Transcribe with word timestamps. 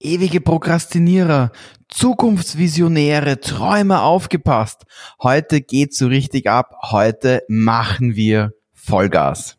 Ewige 0.00 0.40
Prokrastinierer, 0.40 1.50
Zukunftsvisionäre, 1.88 3.40
Träumer 3.40 4.04
aufgepasst. 4.04 4.84
Heute 5.20 5.60
geht's 5.60 5.98
so 5.98 6.06
richtig 6.06 6.46
ab. 6.46 6.76
Heute 6.90 7.42
machen 7.48 8.14
wir 8.14 8.52
Vollgas. 8.72 9.56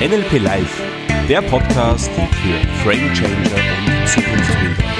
NLP 0.00 0.38
Live, 0.38 0.82
der 1.28 1.42
Podcast 1.42 2.10
für 2.10 2.66
Frame 2.82 3.12
Changer 3.12 4.00
und 4.00 4.08
Zukunftsbilder. 4.08 4.93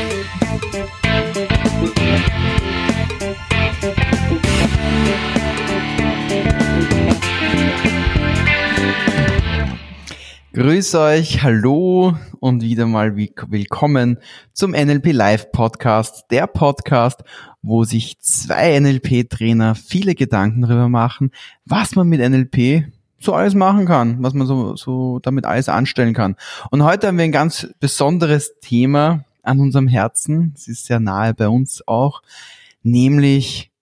Grüß 10.55 10.95
euch, 10.95 11.43
hallo 11.43 12.17
und 12.39 12.63
wieder 12.63 12.87
mal 12.87 13.17
willkommen 13.17 14.19
zum 14.53 14.71
NLP 14.71 15.11
Live 15.11 15.51
Podcast, 15.51 16.27
der 16.31 16.47
Podcast, 16.47 17.25
wo 17.61 17.83
sich 17.83 18.21
zwei 18.21 18.79
NLP-Trainer 18.79 19.75
viele 19.75 20.15
Gedanken 20.15 20.63
darüber 20.63 20.89
machen, 20.89 21.33
was 21.65 21.97
man 21.97 22.07
mit 22.07 22.21
NLP 22.21 22.85
so 23.19 23.35
alles 23.35 23.57
machen 23.57 23.87
kann, 23.87 24.23
was 24.23 24.33
man 24.33 24.47
so, 24.47 24.77
so 24.77 25.19
damit 25.19 25.45
alles 25.45 25.69
anstellen 25.69 26.15
kann. 26.15 26.37
Und 26.71 26.85
heute 26.85 27.09
haben 27.09 27.19
wir 27.19 27.25
ein 27.25 27.33
ganz 27.33 27.67
besonderes 27.81 28.53
Thema 28.61 29.25
an 29.43 29.59
unserem 29.59 29.89
Herzen, 29.89 30.53
es 30.55 30.69
ist 30.69 30.87
sehr 30.87 31.01
nahe 31.01 31.35
bei 31.35 31.49
uns 31.49 31.83
auch, 31.89 32.23
nämlich, 32.85 33.73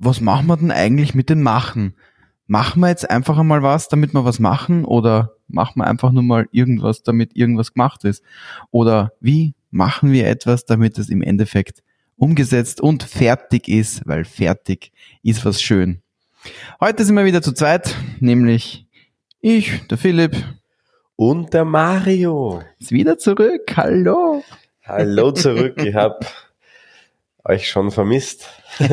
was 0.00 0.20
machen 0.20 0.48
wir 0.48 0.56
denn 0.56 0.72
eigentlich 0.72 1.14
mit 1.14 1.30
dem 1.30 1.42
Machen? 1.42 1.94
Machen 2.48 2.80
wir 2.80 2.88
jetzt 2.88 3.08
einfach 3.08 3.38
einmal 3.38 3.62
was, 3.62 3.86
damit 3.86 4.12
wir 4.12 4.24
was 4.24 4.40
machen 4.40 4.84
oder 4.84 5.36
machen 5.52 5.80
wir 5.80 5.86
einfach 5.86 6.12
nur 6.12 6.22
mal 6.22 6.46
irgendwas, 6.52 7.02
damit 7.02 7.36
irgendwas 7.36 7.72
gemacht 7.72 8.04
ist? 8.04 8.22
Oder 8.70 9.12
wie 9.20 9.54
machen 9.70 10.12
wir 10.12 10.26
etwas, 10.26 10.64
damit 10.64 10.98
es 10.98 11.08
im 11.08 11.22
Endeffekt 11.22 11.82
umgesetzt 12.16 12.80
und 12.80 13.02
fertig 13.02 13.68
ist, 13.68 14.06
weil 14.06 14.24
fertig 14.24 14.92
ist 15.22 15.44
was 15.44 15.62
schön. 15.62 16.02
Heute 16.80 17.04
sind 17.04 17.16
wir 17.16 17.24
wieder 17.24 17.42
zu 17.42 17.52
zweit, 17.52 17.94
nämlich 18.20 18.86
ich, 19.40 19.86
der 19.88 19.98
Philipp. 19.98 20.36
Und 21.16 21.52
der 21.52 21.66
Mario. 21.66 22.62
Ist 22.78 22.92
wieder 22.92 23.18
zurück. 23.18 23.70
Hallo. 23.76 24.42
Hallo 24.84 25.32
zurück. 25.32 25.82
Ich 25.82 25.94
habe 25.94 26.18
euch 27.44 27.68
schon 27.68 27.90
vermisst. 27.90 28.48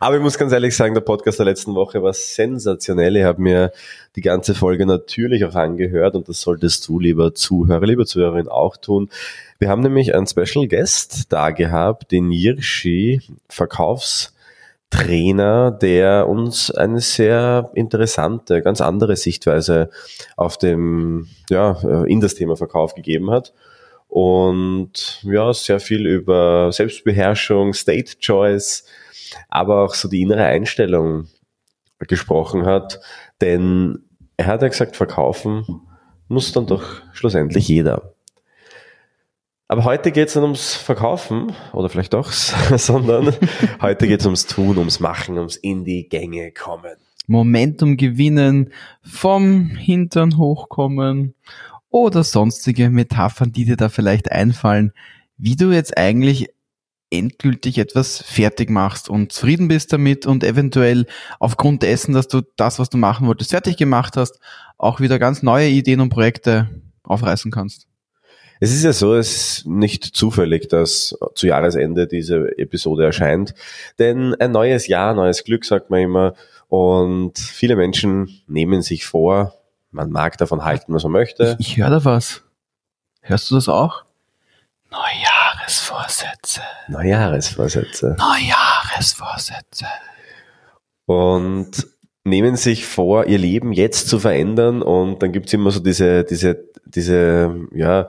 Aber 0.00 0.16
ich 0.16 0.22
muss 0.22 0.38
ganz 0.38 0.52
ehrlich 0.52 0.76
sagen, 0.76 0.94
der 0.94 1.00
Podcast 1.00 1.38
der 1.38 1.46
letzten 1.46 1.74
Woche 1.74 2.02
war 2.02 2.12
sensationell. 2.12 3.16
Ich 3.16 3.24
habe 3.24 3.40
mir 3.40 3.72
die 4.16 4.20
ganze 4.20 4.54
Folge 4.54 4.86
natürlich 4.86 5.44
auch 5.44 5.54
angehört 5.54 6.14
und 6.14 6.28
das 6.28 6.40
solltest 6.40 6.86
du, 6.88 6.98
lieber 6.98 7.34
Zuhörer, 7.34 7.86
lieber 7.86 8.06
Zuhörerin, 8.06 8.48
auch 8.48 8.76
tun. 8.76 9.10
Wir 9.58 9.68
haben 9.68 9.82
nämlich 9.82 10.14
einen 10.14 10.26
Special 10.26 10.68
Guest 10.68 11.32
da 11.32 11.50
gehabt, 11.50 12.12
den 12.12 12.30
Yirschi, 12.30 13.22
Verkaufstrainer, 13.48 15.70
der 15.70 16.28
uns 16.28 16.70
eine 16.70 17.00
sehr 17.00 17.70
interessante, 17.74 18.60
ganz 18.60 18.82
andere 18.82 19.16
Sichtweise 19.16 19.88
auf 20.36 20.58
dem, 20.58 21.28
ja, 21.48 22.04
in 22.06 22.20
das 22.20 22.34
Thema 22.34 22.56
Verkauf 22.56 22.94
gegeben 22.94 23.30
hat 23.30 23.54
und 24.16 25.20
ja, 25.24 25.52
sehr 25.52 25.78
viel 25.78 26.06
über 26.06 26.72
Selbstbeherrschung, 26.72 27.74
State 27.74 28.16
Choice, 28.18 28.86
aber 29.50 29.84
auch 29.84 29.92
so 29.92 30.08
die 30.08 30.22
innere 30.22 30.46
Einstellung 30.46 31.28
gesprochen 31.98 32.64
hat. 32.64 32.98
Denn 33.42 34.06
er 34.38 34.46
hat 34.46 34.62
ja 34.62 34.68
gesagt, 34.68 34.96
verkaufen 34.96 35.66
muss 36.28 36.50
dann 36.52 36.66
doch 36.66 37.02
schlussendlich 37.12 37.68
jeder. 37.68 38.14
Aber 39.68 39.84
heute 39.84 40.12
geht 40.12 40.28
es 40.28 40.34
nicht 40.34 40.44
ums 40.44 40.74
Verkaufen, 40.74 41.52
oder 41.74 41.90
vielleicht 41.90 42.14
doch, 42.14 42.32
sondern 42.32 43.34
heute 43.82 44.08
geht 44.08 44.20
es 44.20 44.26
ums 44.26 44.46
Tun, 44.46 44.78
ums 44.78 44.98
Machen, 44.98 45.36
ums 45.36 45.56
in 45.56 45.84
die 45.84 46.08
Gänge 46.08 46.52
kommen. 46.52 46.96
Momentum 47.26 47.98
gewinnen, 47.98 48.72
vom 49.02 49.66
Hintern 49.76 50.38
hochkommen 50.38 51.34
oder 51.96 52.24
sonstige 52.24 52.90
Metaphern, 52.90 53.52
die 53.52 53.64
dir 53.64 53.76
da 53.76 53.88
vielleicht 53.88 54.30
einfallen, 54.30 54.92
wie 55.38 55.56
du 55.56 55.72
jetzt 55.72 55.96
eigentlich 55.96 56.50
endgültig 57.10 57.78
etwas 57.78 58.22
fertig 58.22 58.68
machst 58.68 59.08
und 59.08 59.32
zufrieden 59.32 59.68
bist 59.68 59.92
damit 59.92 60.26
und 60.26 60.44
eventuell 60.44 61.06
aufgrund 61.38 61.82
dessen, 61.82 62.12
dass 62.12 62.28
du 62.28 62.42
das, 62.56 62.78
was 62.78 62.90
du 62.90 62.98
machen 62.98 63.26
wolltest, 63.26 63.50
fertig 63.50 63.76
gemacht 63.76 64.16
hast, 64.16 64.40
auch 64.76 65.00
wieder 65.00 65.18
ganz 65.18 65.42
neue 65.42 65.68
Ideen 65.68 66.00
und 66.00 66.10
Projekte 66.10 66.68
aufreißen 67.04 67.50
kannst. 67.50 67.86
Es 68.58 68.72
ist 68.72 68.84
ja 68.84 68.92
so, 68.92 69.14
es 69.14 69.58
ist 69.58 69.66
nicht 69.66 70.04
zufällig, 70.04 70.68
dass 70.68 71.16
zu 71.34 71.46
Jahresende 71.46 72.06
diese 72.06 72.58
Episode 72.58 73.04
erscheint, 73.04 73.54
denn 73.98 74.34
ein 74.34 74.50
neues 74.50 74.86
Jahr, 74.86 75.14
neues 75.14 75.44
Glück, 75.44 75.64
sagt 75.64 75.90
man 75.90 76.00
immer, 76.00 76.34
und 76.68 77.38
viele 77.38 77.76
Menschen 77.76 78.40
nehmen 78.48 78.82
sich 78.82 79.06
vor, 79.06 79.54
man 79.96 80.10
mag 80.10 80.36
davon 80.38 80.64
halten, 80.64 80.94
was 80.94 81.02
man 81.02 81.12
möchte. 81.12 81.56
Ich, 81.58 81.70
ich 81.70 81.76
höre 81.78 81.90
da 81.90 82.04
was. 82.04 82.42
Hörst 83.22 83.50
du 83.50 83.56
das 83.56 83.68
auch? 83.68 84.04
Neujahresvorsätze. 84.90 86.60
Neujahresvorsätze. 86.88 88.16
Neujahresvorsätze. 88.18 89.86
Und 91.06 91.86
nehmen 92.24 92.56
sich 92.56 92.86
vor, 92.86 93.26
ihr 93.26 93.38
Leben 93.38 93.72
jetzt 93.72 94.08
zu 94.08 94.20
verändern 94.20 94.82
und 94.82 95.22
dann 95.22 95.32
gibt's 95.32 95.52
immer 95.52 95.70
so 95.70 95.80
diese, 95.80 96.24
diese, 96.24 96.68
diese, 96.84 97.66
ja, 97.72 98.08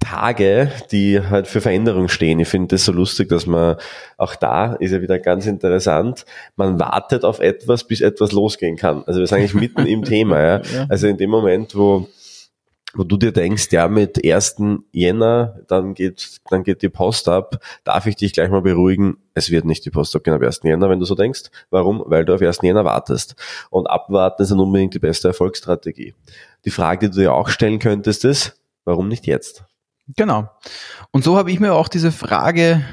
Tage, 0.00 0.70
die 0.92 1.20
halt 1.20 1.48
für 1.48 1.60
Veränderung 1.60 2.08
stehen. 2.08 2.38
Ich 2.38 2.48
finde 2.48 2.68
das 2.68 2.84
so 2.84 2.92
lustig, 2.92 3.28
dass 3.28 3.46
man 3.46 3.76
auch 4.16 4.36
da 4.36 4.74
ist 4.74 4.92
ja 4.92 5.02
wieder 5.02 5.18
ganz 5.18 5.46
interessant. 5.46 6.24
Man 6.54 6.78
wartet 6.78 7.24
auf 7.24 7.40
etwas, 7.40 7.84
bis 7.84 8.00
etwas 8.00 8.32
losgehen 8.32 8.76
kann. 8.76 9.02
Also 9.06 9.20
wir 9.20 9.26
sind 9.26 9.38
eigentlich 9.38 9.54
mitten 9.54 9.86
im 9.86 10.04
Thema. 10.04 10.40
Ja? 10.40 10.62
Also 10.88 11.08
in 11.08 11.16
dem 11.16 11.30
Moment, 11.30 11.74
wo 11.74 12.06
wo 12.96 13.04
du 13.04 13.16
dir 13.16 13.32
denkst, 13.32 13.68
ja, 13.72 13.88
mit 13.88 14.24
1. 14.24 14.56
Jänner, 14.92 15.60
dann 15.68 15.94
geht, 15.94 16.40
dann 16.48 16.62
geht 16.62 16.82
die 16.82 16.88
Post 16.88 17.28
ab, 17.28 17.58
darf 17.84 18.06
ich 18.06 18.16
dich 18.16 18.32
gleich 18.32 18.48
mal 18.48 18.62
beruhigen, 18.62 19.18
es 19.34 19.50
wird 19.50 19.64
nicht 19.64 19.84
die 19.84 19.90
Post 19.90 20.16
abgehen 20.16 20.34
am 20.34 20.42
1. 20.42 20.60
Jänner, 20.64 20.88
wenn 20.88 20.98
du 21.00 21.04
so 21.04 21.14
denkst. 21.14 21.50
Warum? 21.70 22.02
Weil 22.06 22.24
du 22.24 22.34
auf 22.34 22.40
1. 22.40 22.60
Jänner 22.62 22.84
wartest. 22.84 23.34
Und 23.70 23.86
abwarten 23.86 24.42
ist 24.42 24.50
dann 24.50 24.60
unbedingt 24.60 24.94
die 24.94 24.98
beste 24.98 25.28
Erfolgsstrategie. 25.28 26.14
Die 26.64 26.70
Frage, 26.70 27.10
die 27.10 27.16
du 27.16 27.20
dir 27.22 27.34
auch 27.34 27.48
stellen 27.48 27.78
könntest, 27.78 28.24
ist, 28.24 28.58
warum 28.86 29.08
nicht 29.08 29.26
jetzt? 29.26 29.64
Genau. 30.16 30.48
Und 31.10 31.24
so 31.24 31.36
habe 31.36 31.50
ich 31.50 31.60
mir 31.60 31.74
auch 31.74 31.88
diese 31.88 32.12
Frage 32.12 32.84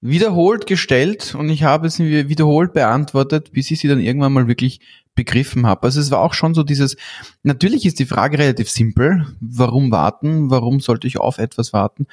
wiederholt 0.00 0.66
gestellt 0.66 1.36
und 1.36 1.48
ich 1.48 1.62
habe 1.62 1.88
sie 1.88 2.28
wiederholt 2.28 2.72
beantwortet, 2.72 3.52
bis 3.52 3.70
ich 3.70 3.78
sie 3.78 3.86
dann 3.86 4.00
irgendwann 4.00 4.32
mal 4.32 4.48
wirklich 4.48 4.80
begriffen 5.14 5.64
habe. 5.64 5.84
Also 5.84 6.00
es 6.00 6.10
war 6.10 6.18
auch 6.18 6.34
schon 6.34 6.54
so 6.54 6.64
dieses, 6.64 6.96
natürlich 7.44 7.86
ist 7.86 8.00
die 8.00 8.06
Frage 8.06 8.38
relativ 8.38 8.68
simpel, 8.68 9.26
warum 9.40 9.92
warten, 9.92 10.50
warum 10.50 10.80
sollte 10.80 11.06
ich 11.06 11.18
auf 11.18 11.38
etwas 11.38 11.72
warten, 11.72 12.06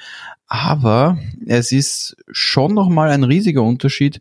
aber 0.46 1.18
es 1.46 1.72
ist 1.72 2.16
schon 2.30 2.74
nochmal 2.74 3.10
ein 3.10 3.24
riesiger 3.24 3.62
Unterschied, 3.62 4.20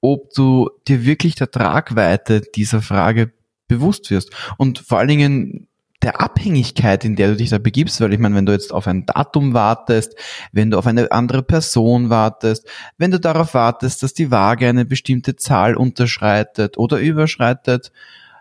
ob 0.00 0.32
du 0.34 0.70
dir 0.86 1.04
wirklich 1.04 1.34
der 1.34 1.50
Tragweite 1.50 2.42
dieser 2.54 2.82
Frage 2.82 3.32
bewusst 3.66 4.10
wirst. 4.10 4.30
Und 4.58 4.78
vor 4.78 4.98
allen 4.98 5.08
Dingen 5.08 5.68
der 6.02 6.20
Abhängigkeit, 6.20 7.04
in 7.04 7.16
der 7.16 7.28
du 7.28 7.36
dich 7.36 7.50
da 7.50 7.58
begibst, 7.58 8.00
weil 8.00 8.12
ich 8.12 8.18
meine, 8.18 8.34
wenn 8.34 8.46
du 8.46 8.52
jetzt 8.52 8.72
auf 8.72 8.86
ein 8.86 9.06
Datum 9.06 9.54
wartest, 9.54 10.14
wenn 10.52 10.70
du 10.70 10.78
auf 10.78 10.86
eine 10.86 11.12
andere 11.12 11.42
Person 11.42 12.10
wartest, 12.10 12.66
wenn 12.98 13.10
du 13.10 13.20
darauf 13.20 13.54
wartest, 13.54 14.02
dass 14.02 14.14
die 14.14 14.30
Waage 14.30 14.68
eine 14.68 14.84
bestimmte 14.84 15.36
Zahl 15.36 15.76
unterschreitet 15.76 16.78
oder 16.78 16.98
überschreitet, 16.98 17.92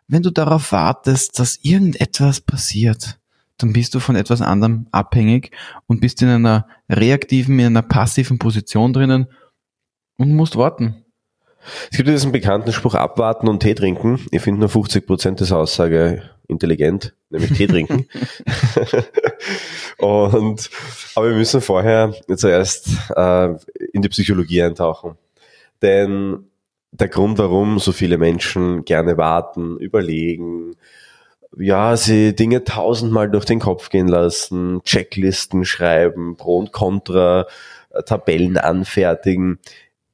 wenn 0.08 0.24
du 0.24 0.32
darauf 0.32 0.72
wartest, 0.72 1.40
dass 1.40 1.60
irgendetwas 1.62 2.42
passiert, 2.42 3.20
dann 3.58 3.74
bist 3.74 3.94
du 3.94 4.00
von 4.00 4.16
etwas 4.16 4.42
anderem 4.42 4.88
abhängig 4.92 5.52
und 5.88 6.02
bist 6.02 6.22
in 6.22 6.30
einer 6.30 6.68
reaktiven, 6.90 7.60
in 7.60 7.68
einer 7.68 7.82
passiven 7.82 8.40
Position 8.40 8.94
drinnen 8.94 9.28
und 10.18 10.36
musst 10.36 10.56
warten. 10.56 11.06
Es 11.92 11.98
gibt 11.98 12.10
diesen 12.10 12.32
bekannten 12.32 12.74
Spruch, 12.74 12.96
abwarten 12.96 13.48
und 13.48 13.62
Tee 13.62 13.76
trinken. 13.76 14.20
Ich 14.32 14.42
finde 14.42 14.62
nur 14.62 14.70
50 14.70 15.06
Prozent 15.06 15.40
dieser 15.40 15.58
Aussage 15.58 16.24
intelligent, 16.52 17.16
nämlich 17.30 17.54
Tee 17.54 17.68
trinken. 17.68 18.08
und, 19.98 20.70
aber 21.16 21.30
wir 21.30 21.36
müssen 21.36 21.62
vorher 21.62 22.14
zuerst 22.36 22.90
äh, 23.16 23.56
in 23.94 24.02
die 24.02 24.10
Psychologie 24.10 24.62
eintauchen. 24.62 25.18
Denn 25.82 26.46
der 26.92 27.08
Grund, 27.08 27.38
warum 27.38 27.80
so 27.80 27.92
viele 27.92 28.18
Menschen 28.18 28.86
gerne 28.86 29.18
warten, 29.18 29.78
überlegen, 29.78 30.76
ja, 31.58 31.98
sie 31.98 32.36
Dinge 32.36 32.64
tausendmal 32.64 33.30
durch 33.30 33.46
den 33.46 33.60
Kopf 33.60 33.90
gehen 33.90 34.08
lassen, 34.08 34.82
Checklisten 34.84 35.66
schreiben, 35.66 36.38
Pro 36.38 36.58
und 36.58 36.72
Contra, 36.72 37.48
äh, 37.90 38.04
Tabellen 38.04 38.58
anfertigen, 38.58 39.60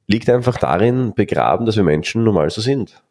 liegt 0.06 0.30
einfach 0.30 0.56
darin 0.56 1.14
begraben, 1.14 1.66
dass 1.66 1.76
wir 1.76 1.84
Menschen 1.84 2.24
normal 2.24 2.50
so 2.50 2.60
sind. 2.60 3.02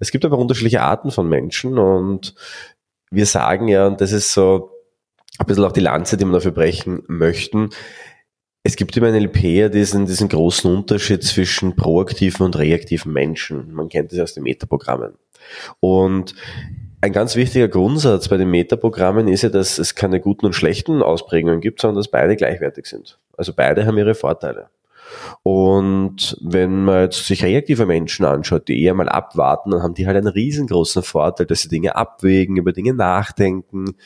Es 0.00 0.10
gibt 0.10 0.24
aber 0.24 0.38
unterschiedliche 0.38 0.82
Arten 0.82 1.10
von 1.10 1.28
Menschen 1.28 1.78
und 1.78 2.34
wir 3.10 3.26
sagen 3.26 3.68
ja, 3.68 3.86
und 3.86 4.00
das 4.00 4.12
ist 4.12 4.32
so 4.32 4.70
ein 5.38 5.46
bisschen 5.46 5.64
auch 5.64 5.72
die 5.72 5.80
Lanze, 5.80 6.16
die 6.16 6.24
wir 6.24 6.32
dafür 6.32 6.52
brechen 6.52 7.02
möchten, 7.06 7.70
es 8.62 8.76
gibt 8.76 8.96
im 8.96 9.04
NLP 9.04 9.72
diesen, 9.72 10.06
diesen 10.06 10.28
großen 10.28 10.70
Unterschied 10.70 11.22
zwischen 11.22 11.76
proaktiven 11.76 12.44
und 12.44 12.58
reaktiven 12.58 13.12
Menschen. 13.12 13.72
Man 13.72 13.88
kennt 13.88 14.12
das 14.12 14.18
aus 14.18 14.34
den 14.34 14.42
Metaprogrammen. 14.42 15.14
Und 15.80 16.34
ein 17.00 17.12
ganz 17.12 17.36
wichtiger 17.36 17.68
Grundsatz 17.68 18.28
bei 18.28 18.36
den 18.36 18.50
Metaprogrammen 18.50 19.28
ist 19.28 19.42
ja, 19.42 19.48
dass 19.48 19.78
es 19.78 19.94
keine 19.94 20.20
guten 20.20 20.44
und 20.44 20.52
schlechten 20.52 21.02
Ausprägungen 21.02 21.62
gibt, 21.62 21.80
sondern 21.80 21.96
dass 21.96 22.10
beide 22.10 22.36
gleichwertig 22.36 22.84
sind. 22.84 23.18
Also 23.36 23.54
beide 23.54 23.86
haben 23.86 23.96
ihre 23.96 24.14
Vorteile. 24.14 24.68
Und 25.42 26.36
wenn 26.40 26.84
man 26.84 27.02
jetzt 27.02 27.26
sich 27.26 27.44
reaktive 27.44 27.86
Menschen 27.86 28.24
anschaut, 28.24 28.68
die 28.68 28.82
eher 28.82 28.94
mal 28.94 29.08
abwarten, 29.08 29.70
dann 29.70 29.82
haben 29.82 29.94
die 29.94 30.06
halt 30.06 30.16
einen 30.16 30.28
riesengroßen 30.28 31.02
Vorteil, 31.02 31.46
dass 31.46 31.62
sie 31.62 31.68
Dinge 31.68 31.96
abwägen, 31.96 32.56
über 32.56 32.72
Dinge 32.72 32.94
nachdenken, 32.94 33.96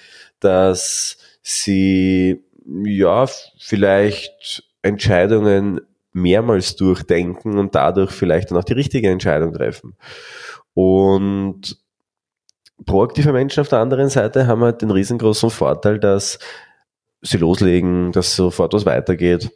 dass 0.41 1.19
sie 1.43 2.45
ja 2.67 3.27
vielleicht 3.59 4.65
Entscheidungen 4.83 5.81
mehrmals 6.13 6.77
durchdenken 6.77 7.59
und 7.59 7.75
dadurch 7.75 8.13
vielleicht 8.13 8.51
dann 8.51 8.59
auch 8.59 8.65
die 8.65 8.73
richtige 8.73 9.11
Entscheidung 9.11 9.53
treffen. 9.53 9.97
Und 10.73 11.77
proaktive 12.87 13.33
Menschen 13.33 13.61
auf 13.61 13.69
der 13.69 13.81
anderen 13.81 14.09
Seite 14.09 14.47
haben 14.47 14.63
halt 14.63 14.83
den 14.83 14.91
riesengroßen 14.91 15.51
Vorteil, 15.51 15.99
dass 15.99 16.39
sie 17.21 17.39
loslegen, 17.39 18.13
dass 18.13 18.37
sofort 18.37 18.73
was 18.75 18.87
weitergeht, 18.87 19.51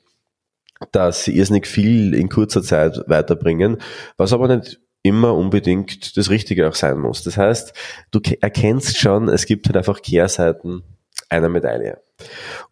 dass 0.93 1.25
sie 1.25 1.37
irrsinnig 1.37 1.67
viel 1.67 2.15
in 2.15 2.29
kurzer 2.29 2.63
Zeit 2.63 3.03
weiterbringen, 3.07 3.79
was 4.17 4.33
aber 4.33 4.55
nicht 4.55 4.81
immer 5.03 5.35
unbedingt 5.35 6.17
das 6.17 6.31
Richtige 6.31 6.69
auch 6.69 6.75
sein 6.75 6.99
muss. 6.99 7.23
Das 7.23 7.37
heißt, 7.37 7.73
du 8.11 8.21
erkennst 8.41 8.99
schon, 8.99 9.29
es 9.29 9.47
gibt 9.47 9.67
halt 9.67 9.77
einfach 9.77 10.03
Kehrseiten 10.03 10.83
einer 11.29 11.49
Medaille. 11.49 12.03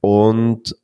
Und 0.00 0.76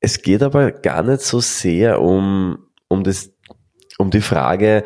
es 0.00 0.22
geht 0.22 0.42
aber 0.42 0.72
gar 0.72 1.02
nicht 1.02 1.22
so 1.22 1.40
sehr 1.40 2.00
um, 2.00 2.58
um 2.88 3.02
das, 3.04 3.32
um 3.98 4.10
die 4.10 4.20
Frage, 4.20 4.84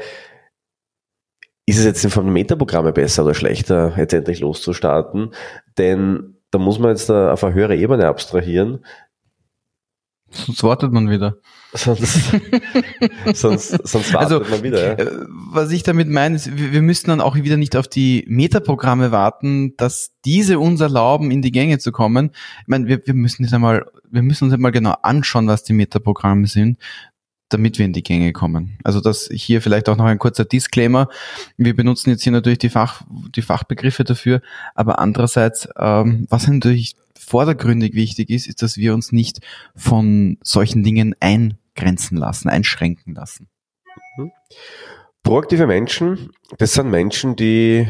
ist 1.67 1.79
es 1.79 1.85
jetzt 1.85 2.07
von 2.13 2.25
den 2.25 2.33
Metaprogramme 2.33 2.93
besser 2.93 3.25
oder 3.25 3.35
schlechter, 3.35 3.93
jetzt 3.97 4.13
endlich 4.13 4.41
loszustarten? 4.41 5.35
Denn 5.79 6.37
da 6.51 6.59
muss 6.59 6.79
man 6.79 6.91
jetzt 6.91 7.11
auf 7.11 7.45
eine 7.45 7.55
höhere 7.55 7.77
Ebene 7.77 8.07
abstrahieren. 8.07 8.85
Sonst 10.31 10.63
wartet 10.63 10.93
man 10.93 11.11
wieder. 11.11 11.37
Sonst, 11.73 12.03
sonst, 13.35 13.69
sonst 13.69 14.15
wartet 14.15 14.33
also, 14.33 14.51
man 14.51 14.63
wieder. 14.63 14.99
Ja. 14.99 15.05
Äh, 15.05 15.27
was 15.29 15.71
ich 15.71 15.83
damit 15.83 16.09
meine, 16.09 16.37
ist, 16.37 16.57
wir 16.57 16.83
müssen 16.83 17.09
dann 17.09 17.21
auch 17.21 17.37
wieder 17.37 17.57
nicht 17.57 17.77
auf 17.77 17.89
die 17.89 18.25
Metaprogramme 18.29 19.13
warten, 19.13 19.77
dass 19.77 20.13
diese 20.25 20.59
uns 20.59 20.81
erlauben, 20.81 21.31
in 21.31 21.43
die 21.43 21.53
Gänge 21.53 21.79
zu 21.79 21.93
kommen. 21.93 22.31
Ich 22.63 22.69
meine, 22.69 22.87
wir, 22.87 23.05
wir 23.05 23.15
müssen 23.15 23.43
jetzt 23.43 23.55
einmal, 23.55 23.87
wir 24.11 24.23
müssen 24.23 24.45
uns 24.45 24.55
einmal 24.55 24.73
genau 24.73 24.95
anschauen, 25.03 25.49
was 25.49 25.65
die 25.65 25.73
Metaprogramme 25.73 26.47
sind 26.47 26.79
damit 27.53 27.79
wir 27.79 27.85
in 27.85 27.93
die 27.93 28.05
Gänge 28.05 28.33
kommen. 28.33 28.79
Also 28.85 29.01
das 29.01 29.29
hier 29.33 29.61
vielleicht 29.61 29.89
auch 29.89 29.97
noch 29.97 30.05
ein 30.05 30.21
kurzer 30.21 30.45
Disclaimer. 30.45 31.09
Wir 31.57 31.75
benutzen 31.75 32.11
jetzt 32.11 32.23
hier 32.23 32.31
natürlich 32.33 32.61
die, 32.61 32.69
Fach, 32.69 33.03
die 33.35 33.43
Fachbegriffe 33.43 34.05
dafür, 34.05 34.41
aber 34.75 35.01
andererseits, 35.01 35.69
ähm, 35.77 36.27
was 36.31 36.47
natürlich 36.47 36.95
vordergründig 37.31 37.95
wichtig 37.95 38.29
ist, 38.29 38.49
ist, 38.49 38.61
dass 38.61 38.77
wir 38.77 38.93
uns 38.93 39.13
nicht 39.13 39.39
von 39.77 40.37
solchen 40.43 40.83
Dingen 40.83 41.15
eingrenzen 41.21 42.17
lassen, 42.17 42.49
einschränken 42.49 43.15
lassen. 43.15 43.49
Mhm. 44.17 44.33
Proaktive 45.23 45.69
Menschen, 45.69 46.31
das 46.59 46.75
sind 46.75 46.91
Menschen, 46.91 47.37
die 47.37 47.87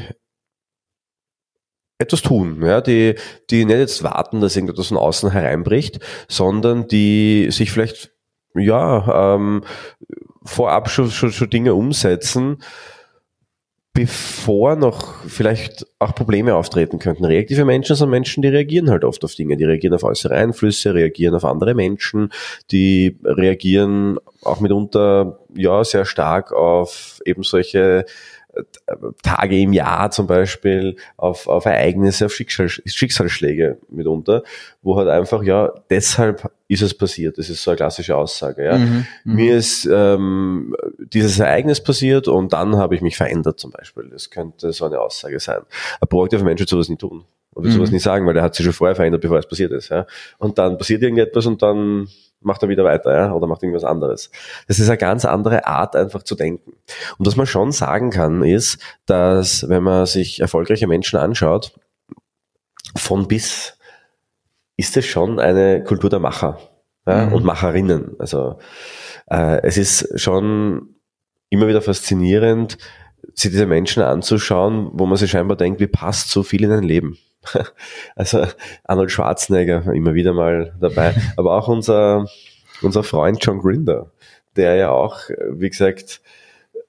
etwas 1.99 2.21
tun, 2.21 2.63
ja, 2.63 2.83
die, 2.83 3.15
die 3.49 3.65
nicht 3.65 3.79
jetzt 3.79 4.03
warten, 4.03 4.41
dass 4.41 4.57
irgendetwas 4.57 4.89
von 4.89 4.99
außen 4.99 5.31
hereinbricht, 5.31 6.01
sondern 6.29 6.87
die 6.89 7.49
sich 7.51 7.71
vielleicht 7.71 8.13
ja, 8.55 9.37
ähm, 9.37 9.65
vorab 10.45 10.91
schon, 10.91 11.11
schon, 11.11 11.33
schon 11.33 11.51
Dinge 11.51 11.75
umsetzen, 11.75 12.59
bevor 13.93 14.77
noch 14.77 15.25
vielleicht 15.27 15.87
auch 15.99 16.15
Probleme 16.15 16.55
auftreten 16.55 16.99
könnten. 16.99 17.25
Reaktive 17.25 17.65
Menschen 17.65 17.97
sind 17.97 18.09
Menschen, 18.09 18.43
die 18.43 18.49
reagieren 18.49 18.89
halt 18.89 19.05
oft 19.05 19.25
auf 19.25 19.35
Dinge, 19.35 19.57
die 19.57 19.65
reagieren 19.65 19.95
auf 19.95 20.05
äußere 20.05 20.35
Einflüsse, 20.35 20.95
reagieren 20.95 21.35
auf 21.35 21.45
andere 21.45 21.75
Menschen, 21.75 22.33
die 22.71 23.19
reagieren 23.25 24.19
auch 24.43 24.61
mitunter 24.61 25.41
ja 25.55 25.83
sehr 25.83 26.05
stark 26.05 26.53
auf 26.53 27.21
eben 27.25 27.43
solche 27.43 28.05
Tage 29.23 29.61
im 29.61 29.73
Jahr 29.73 30.11
zum 30.11 30.27
Beispiel 30.27 30.97
auf, 31.17 31.47
auf 31.47 31.65
Ereignisse, 31.65 32.27
auf 32.27 32.33
Schicksal, 32.33 32.69
Schicksalsschläge 32.69 33.79
mitunter, 33.89 34.43
wo 34.83 34.97
halt 34.97 35.09
einfach, 35.09 35.43
ja, 35.43 35.73
deshalb 35.91 36.51
ist 36.69 36.83
es 36.83 36.95
passiert. 36.95 37.37
Das 37.39 37.51
ist 37.51 37.63
so 37.63 37.73
eine 37.73 37.77
klassische 37.77 38.17
Aussage. 38.17 38.65
Ja. 38.65 38.79
Mhm, 38.79 39.07
mhm, 39.25 39.35
Mir 39.35 39.57
ist 39.57 39.89
ähm, 39.93 40.77
dieses 40.99 41.39
Ereignis 41.39 41.83
passiert 41.83 42.29
und 42.29 42.53
dann 42.53 42.77
habe 42.77 42.95
ich 42.95 43.01
mich 43.01 43.17
verändert 43.17 43.59
zum 43.59 43.73
Beispiel. 43.73 44.09
Das 44.11 44.31
könnte 44.31 44.73
so 44.73 44.85
eine 44.85 45.01
Aussage 45.01 45.41
sein. 45.41 45.63
Ein 46.01 46.09
proaktiver 46.09 46.45
Mensch 46.45 46.61
wird 46.61 46.69
sowas 46.69 46.89
nie 46.89 46.97
tun. 46.97 47.25
Und 47.53 47.65
wird 47.65 47.75
mhm. 47.75 47.79
sowas 47.79 47.91
nie 47.91 47.99
sagen, 47.99 48.27
weil 48.27 48.37
er 48.37 48.45
hat 48.45 48.55
sich 48.55 48.65
schon 48.65 48.73
vorher 48.73 48.95
verändert, 48.95 49.23
bevor 49.23 49.39
es 49.39 49.49
passiert 49.49 49.73
ist. 49.73 49.89
Ja. 49.89 50.07
Und 50.39 50.59
dann 50.59 50.79
passiert 50.79 51.03
irgendetwas 51.03 51.47
und 51.47 51.61
dann 51.63 52.09
macht 52.41 52.63
er 52.63 52.69
wieder 52.69 52.85
weiter, 52.85 53.15
ja, 53.15 53.33
oder 53.33 53.47
macht 53.47 53.63
irgendwas 53.63 53.85
anderes. 53.85 54.31
Das 54.67 54.79
ist 54.79 54.89
eine 54.89 54.99
ganz 54.99 55.25
andere 55.25 55.67
Art, 55.67 55.95
einfach 55.95 56.23
zu 56.23 56.35
denken. 56.35 56.73
Und 57.19 57.27
was 57.27 57.37
man 57.37 57.47
schon 57.47 57.73
sagen 57.73 58.11
kann, 58.11 58.43
ist, 58.43 58.79
dass 59.07 59.69
wenn 59.69 59.83
man 59.83 60.07
sich 60.07 60.41
erfolgreiche 60.41 60.87
Menschen 60.87 61.19
anschaut, 61.19 61.73
von 62.97 63.29
bis 63.29 63.77
ist 64.77 64.97
es 64.97 65.05
schon 65.07 65.39
eine 65.39 65.85
Kultur 65.85 66.09
der 66.09 66.21
Macher 66.21 66.59
ja, 67.07 67.27
mhm. 67.27 67.35
und 67.35 67.45
Macherinnen. 67.45 68.17
Also 68.19 68.59
äh, 69.31 69.61
es 69.63 69.77
ist 69.77 70.19
schon 70.19 70.95
immer 71.51 71.69
wieder 71.69 71.83
faszinierend, 71.83 72.79
sich 73.35 73.51
diese 73.51 73.67
Menschen 73.67 74.03
anzuschauen, 74.03 74.91
wo 74.95 75.07
man 75.07 75.19
sich 75.19 75.31
scheinbar 75.31 75.57
denkt, 75.57 75.81
wie 75.81 75.87
passt 75.87 76.31
so 76.31 76.43
viel 76.43 76.65
in 76.65 76.73
ein 76.73 76.83
Leben. 76.83 77.19
Also 78.17 78.47
Arnold 78.85 79.11
Schwarzenegger 79.11 79.93
immer 79.93 80.15
wieder 80.15 80.33
mal 80.33 80.75
dabei, 80.81 81.15
aber 81.37 81.57
auch 81.57 81.69
unser, 81.69 82.27
unser 82.83 83.03
Freund 83.03 83.39
John 83.45 83.61
Grinder, 83.61 84.11
der 84.57 84.75
ja 84.77 84.91
auch, 84.91 85.21
wie 85.53 85.71
gesagt, 85.71 86.21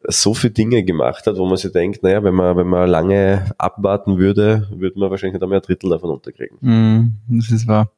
so 0.04 0.34
viele 0.34 0.52
Dinge 0.52 0.84
gemacht 0.84 1.28
hat, 1.28 1.38
wo 1.38 1.46
man 1.46 1.58
sich 1.58 1.72
denkt, 1.72 2.04
naja, 2.04 2.24
wenn 2.24 2.34
man, 2.34 2.58
wenn 2.58 2.68
man 2.68 2.90
lange 2.90 3.52
abwarten 3.58 4.18
würde, 4.18 4.68
würde 4.72 5.00
man 5.00 5.12
wahrscheinlich 5.12 5.34
nicht 5.34 5.44
einmal 5.44 5.60
ein 5.60 5.64
Drittel 5.64 5.90
davon 5.90 6.10
unterkriegen. 6.10 6.58
Mm, 6.62 7.38
das 7.38 7.52
ist 7.52 7.68
wahr. 7.68 7.92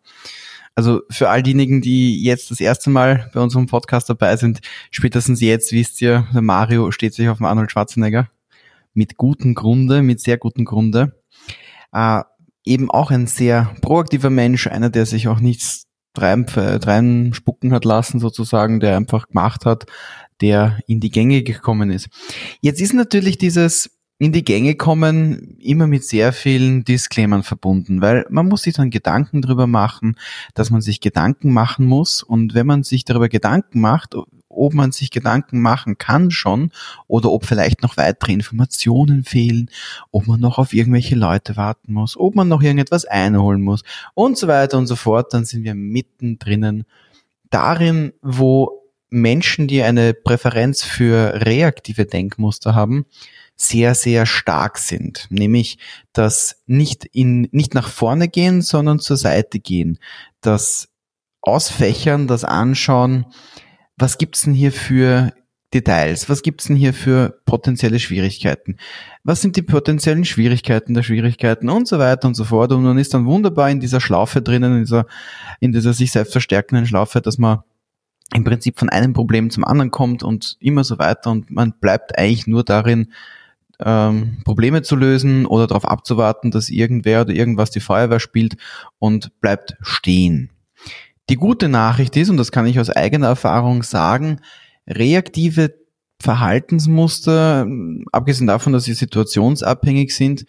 Also 0.75 1.01
für 1.09 1.29
all 1.29 1.43
diejenigen, 1.43 1.81
die 1.81 2.23
jetzt 2.23 2.49
das 2.49 2.59
erste 2.59 2.89
Mal 2.89 3.29
bei 3.33 3.39
unserem 3.39 3.67
Podcast 3.67 4.09
dabei 4.09 4.35
sind, 4.37 4.59
spätestens 4.89 5.39
jetzt 5.39 5.71
wisst 5.71 6.01
ihr, 6.01 6.27
der 6.33 6.41
Mario 6.41 6.91
steht 6.91 7.13
sich 7.13 7.29
auf 7.29 7.37
dem 7.37 7.45
Arnold 7.45 7.71
Schwarzenegger. 7.71 8.29
Mit 8.95 9.17
gutem 9.17 9.53
Grunde, 9.55 10.01
mit 10.01 10.19
sehr 10.19 10.37
gutem 10.37 10.65
Grunde. 10.65 11.15
Äh, 11.93 12.21
eben 12.65 12.89
auch 12.89 13.11
ein 13.11 13.27
sehr 13.27 13.73
proaktiver 13.81 14.29
Mensch, 14.29 14.67
einer, 14.67 14.89
der 14.89 15.05
sich 15.05 15.27
auch 15.27 15.39
nichts 15.39 15.85
rein, 16.17 16.45
rein 16.47 17.31
spucken 17.33 17.73
hat 17.73 17.85
lassen 17.85 18.19
sozusagen, 18.19 18.79
der 18.79 18.97
einfach 18.97 19.27
gemacht 19.27 19.65
hat, 19.65 19.85
der 20.41 20.79
in 20.87 20.99
die 20.99 21.09
Gänge 21.09 21.43
gekommen 21.43 21.89
ist. 21.89 22.09
Jetzt 22.61 22.81
ist 22.81 22.93
natürlich 22.93 23.37
dieses 23.37 23.89
in 24.23 24.31
die 24.31 24.45
Gänge 24.45 24.75
kommen 24.75 25.57
immer 25.59 25.85
mit 25.85 26.05
sehr 26.05 26.31
vielen 26.31 26.85
Disclaimern 26.85 27.43
verbunden, 27.43 28.01
weil 28.01 28.25
man 28.29 28.47
muss 28.47 28.63
sich 28.63 28.75
dann 28.75 28.89
Gedanken 28.89 29.41
darüber 29.41 29.67
machen, 29.67 30.15
dass 30.53 30.69
man 30.69 30.81
sich 30.81 31.01
Gedanken 31.01 31.51
machen 31.51 31.85
muss. 31.85 32.23
Und 32.23 32.53
wenn 32.53 32.65
man 32.65 32.83
sich 32.83 33.03
darüber 33.03 33.27
Gedanken 33.27 33.81
macht, 33.81 34.15
ob 34.47 34.73
man 34.73 34.93
sich 34.93 35.11
Gedanken 35.11 35.61
machen 35.61 35.97
kann 35.97 36.31
schon 36.31 36.71
oder 37.07 37.31
ob 37.31 37.45
vielleicht 37.45 37.81
noch 37.83 37.97
weitere 37.97 38.31
Informationen 38.31 39.25
fehlen, 39.25 39.69
ob 40.11 40.27
man 40.27 40.39
noch 40.39 40.57
auf 40.57 40.73
irgendwelche 40.73 41.15
Leute 41.15 41.57
warten 41.57 41.91
muss, 41.91 42.15
ob 42.15 42.35
man 42.35 42.47
noch 42.47 42.61
irgendetwas 42.61 43.03
einholen 43.03 43.61
muss 43.61 43.83
und 44.13 44.37
so 44.37 44.47
weiter 44.47 44.77
und 44.77 44.87
so 44.87 44.95
fort, 44.95 45.33
dann 45.33 45.43
sind 45.43 45.63
wir 45.63 45.75
mittendrin 45.75 46.85
darin, 47.49 48.13
wo 48.21 48.83
Menschen, 49.09 49.67
die 49.67 49.83
eine 49.83 50.13
Präferenz 50.13 50.83
für 50.83 51.45
reaktive 51.45 52.05
Denkmuster 52.05 52.73
haben, 52.73 53.05
sehr, 53.55 53.95
sehr 53.95 54.25
stark 54.25 54.77
sind. 54.77 55.27
Nämlich 55.29 55.77
das 56.11 56.61
nicht 56.65 57.05
in, 57.05 57.47
nicht 57.51 57.73
nach 57.73 57.89
vorne 57.89 58.27
gehen, 58.27 58.61
sondern 58.61 58.99
zur 58.99 59.17
Seite 59.17 59.59
gehen. 59.59 59.99
Das 60.41 60.89
Ausfächern, 61.41 62.27
das 62.27 62.43
Anschauen, 62.43 63.25
was 63.97 64.17
gibt's 64.17 64.41
denn 64.41 64.53
hier 64.53 64.71
für 64.71 65.33
Details? 65.73 66.29
Was 66.29 66.41
gibt's 66.41 66.65
denn 66.65 66.75
hier 66.75 66.93
für 66.93 67.41
potenzielle 67.45 67.99
Schwierigkeiten? 67.99 68.77
Was 69.23 69.41
sind 69.41 69.55
die 69.55 69.61
potenziellen 69.61 70.25
Schwierigkeiten 70.25 70.93
der 70.93 71.03
Schwierigkeiten 71.03 71.69
und 71.69 71.87
so 71.87 71.99
weiter 71.99 72.27
und 72.27 72.35
so 72.35 72.43
fort? 72.43 72.71
Und 72.71 72.83
man 72.83 72.97
ist 72.97 73.13
dann 73.13 73.25
wunderbar 73.25 73.69
in 73.69 73.79
dieser 73.79 73.99
Schlaufe 73.99 74.41
drinnen, 74.41 74.73
in 74.73 74.83
dieser, 74.83 75.05
in 75.59 75.71
dieser 75.71 75.93
sich 75.93 76.11
selbst 76.11 76.31
verstärkenden 76.31 76.85
Schlaufe, 76.85 77.21
dass 77.21 77.37
man 77.37 77.63
im 78.33 78.43
Prinzip 78.43 78.79
von 78.79 78.89
einem 78.89 79.13
Problem 79.13 79.49
zum 79.49 79.63
anderen 79.63 79.91
kommt 79.91 80.23
und 80.23 80.57
immer 80.59 80.83
so 80.83 80.97
weiter 80.97 81.31
und 81.31 81.51
man 81.51 81.73
bleibt 81.79 82.17
eigentlich 82.17 82.47
nur 82.47 82.63
darin, 82.63 83.11
ähm, 83.79 84.39
Probleme 84.45 84.81
zu 84.81 84.95
lösen 84.95 85.45
oder 85.45 85.67
darauf 85.67 85.85
abzuwarten, 85.85 86.51
dass 86.51 86.69
irgendwer 86.69 87.21
oder 87.21 87.33
irgendwas 87.33 87.71
die 87.71 87.79
Feuerwehr 87.79 88.19
spielt 88.19 88.55
und 88.99 89.39
bleibt 89.39 89.75
stehen. 89.81 90.51
Die 91.29 91.35
gute 91.35 91.69
Nachricht 91.69 92.15
ist, 92.17 92.29
und 92.29 92.37
das 92.37 92.51
kann 92.51 92.65
ich 92.65 92.79
aus 92.79 92.89
eigener 92.89 93.27
Erfahrung 93.27 93.83
sagen, 93.83 94.41
reaktive 94.87 95.73
Verhaltensmuster, 96.21 97.67
abgesehen 98.11 98.47
davon, 98.47 98.73
dass 98.73 98.85
sie 98.85 98.93
situationsabhängig 98.93 100.15
sind, 100.15 100.45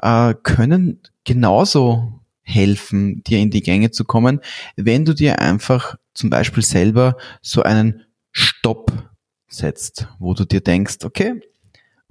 äh, 0.00 0.34
können 0.42 1.00
genauso 1.24 2.20
helfen, 2.42 3.22
dir 3.22 3.38
in 3.38 3.50
die 3.50 3.62
Gänge 3.62 3.90
zu 3.90 4.04
kommen, 4.04 4.40
wenn 4.76 5.04
du 5.04 5.14
dir 5.14 5.40
einfach 5.40 5.96
zum 6.14 6.30
Beispiel 6.30 6.62
selber 6.62 7.16
so 7.42 7.62
einen 7.62 8.02
Stopp 8.32 8.92
setzt, 9.48 10.08
wo 10.18 10.34
du 10.34 10.44
dir 10.44 10.60
denkst, 10.60 10.98
okay, 11.04 11.40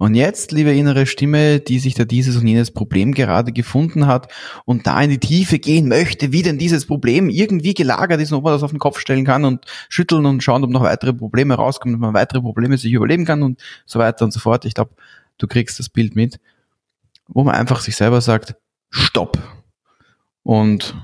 und 0.00 0.14
jetzt, 0.14 0.50
liebe 0.50 0.74
innere 0.74 1.04
Stimme, 1.04 1.60
die 1.60 1.78
sich 1.78 1.92
da 1.92 2.06
dieses 2.06 2.34
und 2.38 2.46
jenes 2.46 2.70
Problem 2.70 3.12
gerade 3.12 3.52
gefunden 3.52 4.06
hat 4.06 4.32
und 4.64 4.86
da 4.86 4.98
in 5.02 5.10
die 5.10 5.18
Tiefe 5.18 5.58
gehen 5.58 5.88
möchte, 5.88 6.32
wie 6.32 6.40
denn 6.40 6.56
dieses 6.56 6.86
Problem 6.86 7.28
irgendwie 7.28 7.74
gelagert 7.74 8.18
ist 8.18 8.32
und 8.32 8.38
ob 8.38 8.44
man 8.44 8.54
das 8.54 8.62
auf 8.62 8.70
den 8.70 8.78
Kopf 8.78 8.98
stellen 8.98 9.26
kann 9.26 9.44
und 9.44 9.66
schütteln 9.90 10.24
und 10.24 10.42
schauen, 10.42 10.64
ob 10.64 10.70
noch 10.70 10.80
weitere 10.80 11.12
Probleme 11.12 11.52
rauskommen, 11.52 11.96
ob 11.96 12.00
man 12.00 12.14
weitere 12.14 12.40
Probleme 12.40 12.78
sich 12.78 12.94
überleben 12.94 13.26
kann 13.26 13.42
und 13.42 13.60
so 13.84 13.98
weiter 13.98 14.24
und 14.24 14.30
so 14.30 14.40
fort. 14.40 14.64
Ich 14.64 14.72
glaube, 14.72 14.92
du 15.36 15.46
kriegst 15.46 15.78
das 15.78 15.90
Bild 15.90 16.16
mit, 16.16 16.40
wo 17.28 17.44
man 17.44 17.54
einfach 17.54 17.82
sich 17.82 17.94
selber 17.94 18.22
sagt, 18.22 18.56
stopp. 18.88 19.38
Und 20.42 20.96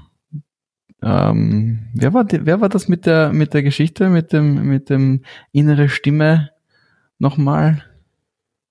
ähm, 1.02 1.90
wer, 1.92 2.14
war 2.14 2.24
wer 2.30 2.62
war 2.62 2.70
das 2.70 2.88
mit 2.88 3.04
der, 3.04 3.30
mit 3.34 3.52
der 3.52 3.62
Geschichte, 3.62 4.08
mit 4.08 4.32
dem, 4.32 4.66
mit 4.66 4.88
dem 4.88 5.20
innere 5.52 5.90
Stimme 5.90 6.48
nochmal? 7.18 7.84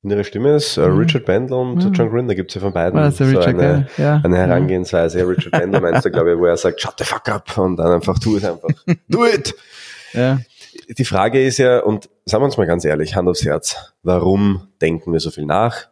Innere 0.06 0.24
Stimme 0.24 0.56
ist 0.56 0.78
äh, 0.78 0.88
mhm. 0.88 0.98
Richard 1.00 1.26
Bandler 1.26 1.58
und 1.58 1.84
mhm. 1.84 1.94
John 1.94 2.12
Grinder 2.12 2.36
gibt 2.36 2.52
es 2.52 2.56
ja 2.56 2.62
von 2.62 2.72
beiden 2.72 3.00
Was, 3.00 3.18
so 3.18 3.24
Richard, 3.24 3.48
eine, 3.48 3.88
ja. 3.98 4.22
eine 4.24 4.38
Herangehensweise. 4.38 5.28
Richard 5.28 5.52
Bandler 5.52 5.82
meinst 5.82 6.06
du, 6.06 6.12
glaube 6.12 6.34
ich, 6.34 6.38
wo 6.38 6.46
er 6.46 6.56
sagt, 6.58 6.80
shut 6.80 6.94
the 7.00 7.04
fuck 7.04 7.28
up 7.28 7.58
und 7.58 7.78
dann 7.78 7.92
einfach 7.92 8.20
tu 8.20 8.38
es 8.38 8.46
einfach. 8.46 8.70
Do 9.10 9.26
it! 9.26 9.56
Ja. 10.14 10.40
Die 10.96 11.06
Frage 11.06 11.44
ist 11.44 11.58
ja, 11.58 11.80
und 11.80 12.08
sagen 12.26 12.44
wir 12.44 12.46
uns 12.46 12.58
mal 12.58 12.68
ganz 12.68 12.86
ehrlich, 12.86 13.16
Hand 13.16 13.28
aufs 13.28 13.44
Herz, 13.44 13.94
warum 14.04 14.68
denken 14.80 15.12
wir 15.12 15.20
so 15.20 15.32
viel 15.32 15.48
nach? 15.48 15.88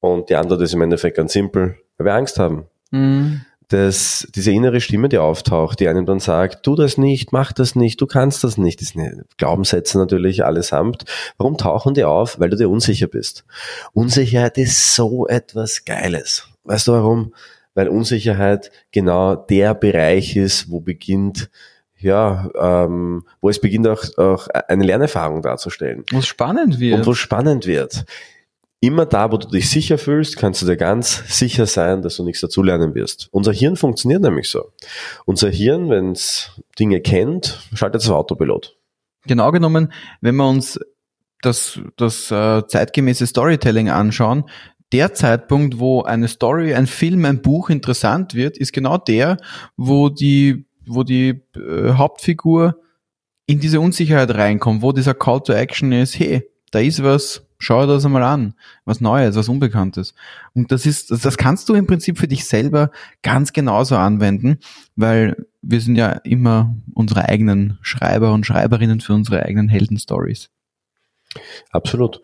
Und 0.00 0.30
die 0.30 0.36
Antwort 0.36 0.62
ist 0.62 0.72
im 0.72 0.80
Endeffekt 0.80 1.18
ganz 1.18 1.34
simpel, 1.34 1.76
weil 1.98 2.06
wir 2.06 2.14
Angst 2.14 2.38
haben. 2.38 2.64
Mhm 2.90 3.42
dass 3.70 4.26
diese 4.34 4.50
innere 4.50 4.80
Stimme, 4.80 5.08
die 5.08 5.18
auftaucht, 5.18 5.78
die 5.78 5.88
einem 5.88 6.04
dann 6.04 6.18
sagt, 6.18 6.64
tu 6.64 6.74
das 6.74 6.98
nicht, 6.98 7.32
mach 7.32 7.52
das 7.52 7.76
nicht, 7.76 8.00
du 8.00 8.06
kannst 8.06 8.42
das 8.42 8.58
nicht, 8.58 8.80
das 8.80 8.88
sind 8.88 9.24
Glaubenssätze 9.38 9.96
natürlich 9.96 10.44
allesamt. 10.44 11.04
Warum 11.38 11.56
tauchen 11.56 11.94
die 11.94 12.04
auf? 12.04 12.40
Weil 12.40 12.50
du 12.50 12.56
dir 12.56 12.68
unsicher 12.68 13.06
bist. 13.06 13.44
Unsicherheit 13.92 14.58
ist 14.58 14.96
so 14.96 15.28
etwas 15.28 15.84
Geiles. 15.84 16.48
Weißt 16.64 16.88
du 16.88 16.92
warum? 16.92 17.32
Weil 17.74 17.88
Unsicherheit 17.88 18.72
genau 18.90 19.36
der 19.36 19.74
Bereich 19.74 20.34
ist, 20.36 20.68
wo 20.68 20.80
beginnt 20.80 21.48
ja, 21.96 22.50
ähm, 22.58 23.24
wo 23.40 23.50
es 23.50 23.60
beginnt 23.60 23.86
auch, 23.86 24.02
auch 24.16 24.48
eine 24.48 24.84
Lernerfahrung 24.84 25.42
darzustellen. 25.42 26.04
Wo 26.10 26.18
es 26.18 26.26
spannend 26.26 26.80
wird. 26.80 26.98
Und 26.98 27.06
wo 27.06 27.14
spannend 27.14 27.66
wird 27.66 28.04
immer 28.80 29.06
da, 29.06 29.30
wo 29.30 29.36
du 29.36 29.48
dich 29.48 29.68
sicher 29.68 29.98
fühlst, 29.98 30.36
kannst 30.36 30.62
du 30.62 30.66
dir 30.66 30.76
ganz 30.76 31.22
sicher 31.28 31.66
sein, 31.66 32.02
dass 32.02 32.16
du 32.16 32.24
nichts 32.24 32.40
dazulernen 32.40 32.94
wirst. 32.94 33.28
Unser 33.30 33.52
Hirn 33.52 33.76
funktioniert 33.76 34.22
nämlich 34.22 34.48
so. 34.48 34.72
Unser 35.26 35.50
Hirn, 35.50 35.90
wenn 35.90 36.12
es 36.12 36.50
Dinge 36.78 37.00
kennt, 37.00 37.60
schaltet 37.74 38.02
es 38.02 38.08
auf 38.08 38.16
Autopilot. 38.16 38.76
Genau 39.26 39.52
genommen, 39.52 39.92
wenn 40.22 40.36
wir 40.36 40.48
uns 40.48 40.80
das, 41.42 41.78
das 41.96 42.30
äh, 42.30 42.66
zeitgemäße 42.66 43.26
Storytelling 43.26 43.90
anschauen, 43.90 44.44
der 44.92 45.14
Zeitpunkt, 45.14 45.78
wo 45.78 46.02
eine 46.02 46.26
Story, 46.26 46.74
ein 46.74 46.86
Film, 46.86 47.24
ein 47.24 47.42
Buch 47.42 47.70
interessant 47.70 48.34
wird, 48.34 48.58
ist 48.58 48.72
genau 48.72 48.98
der, 48.98 49.36
wo 49.76 50.08
die, 50.08 50.64
wo 50.86 51.04
die 51.04 51.42
äh, 51.54 51.92
Hauptfigur 51.92 52.80
in 53.46 53.60
diese 53.60 53.80
Unsicherheit 53.80 54.34
reinkommt, 54.34 54.82
wo 54.82 54.92
dieser 54.92 55.14
Call 55.14 55.40
to 55.42 55.52
Action 55.52 55.92
ist, 55.92 56.18
hey, 56.18 56.48
da 56.72 56.80
ist 56.80 57.02
was, 57.02 57.46
schau 57.60 57.82
dir 57.82 57.94
das 57.94 58.04
einmal 58.04 58.24
an, 58.24 58.54
was 58.84 59.00
Neues, 59.00 59.36
was 59.36 59.48
Unbekanntes. 59.48 60.14
Und 60.54 60.72
das 60.72 60.86
ist, 60.86 61.12
das 61.12 61.36
kannst 61.36 61.68
du 61.68 61.74
im 61.74 61.86
Prinzip 61.86 62.18
für 62.18 62.26
dich 62.26 62.46
selber 62.46 62.90
ganz 63.22 63.52
genauso 63.52 63.96
anwenden, 63.96 64.58
weil 64.96 65.46
wir 65.62 65.80
sind 65.80 65.94
ja 65.94 66.12
immer 66.24 66.74
unsere 66.94 67.28
eigenen 67.28 67.78
Schreiber 67.82 68.32
und 68.32 68.46
Schreiberinnen 68.46 69.00
für 69.00 69.12
unsere 69.12 69.44
eigenen 69.44 69.68
Heldenstories. 69.68 70.50
Absolut. 71.70 72.22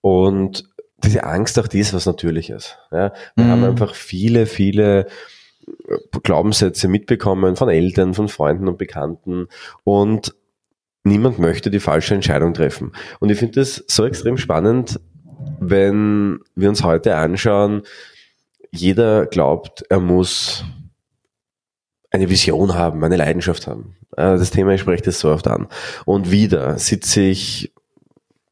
Und 0.00 0.64
diese 0.98 1.24
Angst 1.24 1.58
auch 1.58 1.68
dies, 1.68 1.92
was 1.92 2.06
natürlich 2.06 2.48
ist. 2.48 2.78
Ja, 2.90 3.12
wir 3.34 3.44
mm. 3.44 3.50
haben 3.50 3.64
einfach 3.64 3.94
viele, 3.94 4.46
viele 4.46 5.08
Glaubenssätze 6.22 6.86
mitbekommen 6.86 7.56
von 7.56 7.68
Eltern, 7.68 8.14
von 8.14 8.28
Freunden 8.28 8.68
und 8.68 8.78
Bekannten 8.78 9.48
und 9.82 10.34
niemand 11.06 11.38
möchte 11.38 11.70
die 11.70 11.80
falsche 11.80 12.14
Entscheidung 12.14 12.52
treffen. 12.52 12.92
Und 13.20 13.30
ich 13.30 13.38
finde 13.38 13.60
das 13.60 13.84
so 13.86 14.04
extrem 14.04 14.36
spannend, 14.36 15.00
wenn 15.60 16.40
wir 16.54 16.68
uns 16.68 16.82
heute 16.82 17.16
anschauen, 17.16 17.82
jeder 18.70 19.26
glaubt, 19.26 19.84
er 19.88 20.00
muss 20.00 20.64
eine 22.10 22.28
Vision 22.28 22.74
haben, 22.74 23.02
eine 23.04 23.16
Leidenschaft 23.16 23.66
haben. 23.66 23.96
Äh, 24.16 24.36
das 24.36 24.50
Thema, 24.50 24.72
ich 24.72 24.80
spreche 24.80 25.04
das 25.04 25.20
so 25.20 25.30
oft 25.30 25.46
an. 25.48 25.68
Und 26.04 26.30
wieder 26.30 26.78
sitze 26.78 27.22
ich 27.22 27.72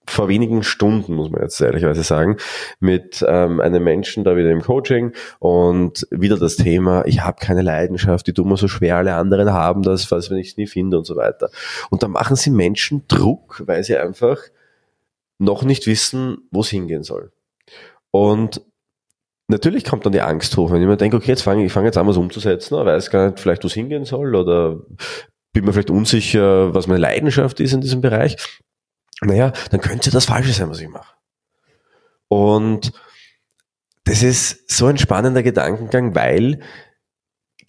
vor 0.06 0.28
wenigen 0.28 0.62
Stunden, 0.62 1.14
muss 1.14 1.30
man 1.30 1.42
jetzt 1.42 1.60
ehrlicherweise 1.60 2.02
sagen, 2.02 2.36
mit 2.80 3.24
ähm, 3.26 3.60
einem 3.60 3.82
Menschen 3.82 4.24
da 4.24 4.36
wieder 4.36 4.50
im 4.50 4.62
Coaching 4.62 5.12
und 5.38 6.06
wieder 6.10 6.38
das 6.38 6.56
Thema, 6.56 7.04
ich 7.06 7.22
habe 7.22 7.38
keine 7.40 7.62
Leidenschaft, 7.62 8.26
die 8.26 8.32
tun 8.32 8.48
mir 8.48 8.56
so 8.56 8.68
schwer, 8.68 8.96
alle 8.96 9.14
anderen 9.14 9.52
haben 9.52 9.82
das, 9.82 10.10
was 10.10 10.30
wenn 10.30 10.38
ich 10.38 10.48
es 10.48 10.56
nie 10.56 10.66
finde 10.66 10.98
und 10.98 11.06
so 11.06 11.16
weiter. 11.16 11.50
Und 11.90 12.02
da 12.02 12.08
machen 12.08 12.36
sie 12.36 12.50
Menschen 12.50 13.04
Druck, 13.08 13.62
weil 13.66 13.82
sie 13.84 13.96
einfach 13.96 14.38
noch 15.38 15.64
nicht 15.64 15.86
wissen, 15.86 16.38
wo 16.50 16.60
es 16.60 16.68
hingehen 16.68 17.02
soll. 17.02 17.32
Und 18.10 18.62
natürlich 19.48 19.84
kommt 19.84 20.06
dann 20.06 20.12
die 20.12 20.20
Angst 20.20 20.56
hoch, 20.56 20.70
wenn 20.70 20.80
ich 20.80 20.88
mir 20.88 20.96
denke, 20.96 21.16
okay, 21.16 21.28
jetzt 21.28 21.42
fange 21.42 21.64
ich 21.64 21.72
fange 21.72 21.86
jetzt 21.86 21.98
an, 21.98 22.06
was 22.06 22.16
umzusetzen, 22.16 22.76
weiß 22.76 23.10
gar 23.10 23.26
nicht 23.26 23.40
vielleicht, 23.40 23.64
wo 23.64 23.68
es 23.68 23.74
hingehen 23.74 24.04
soll 24.04 24.34
oder 24.34 24.80
bin 25.52 25.64
mir 25.64 25.72
vielleicht 25.72 25.90
unsicher, 25.90 26.74
was 26.74 26.86
meine 26.86 27.00
Leidenschaft 27.00 27.60
ist 27.60 27.72
in 27.72 27.80
diesem 27.80 28.00
Bereich 28.00 28.36
naja, 29.24 29.52
dann 29.70 29.80
könnte 29.80 30.10
das 30.10 30.26
Falsche 30.26 30.52
sein, 30.52 30.70
was 30.70 30.80
ich 30.80 30.88
mache. 30.88 31.14
Und 32.28 32.92
das 34.04 34.22
ist 34.22 34.70
so 34.70 34.86
ein 34.86 34.98
spannender 34.98 35.42
Gedankengang, 35.42 36.14
weil 36.14 36.60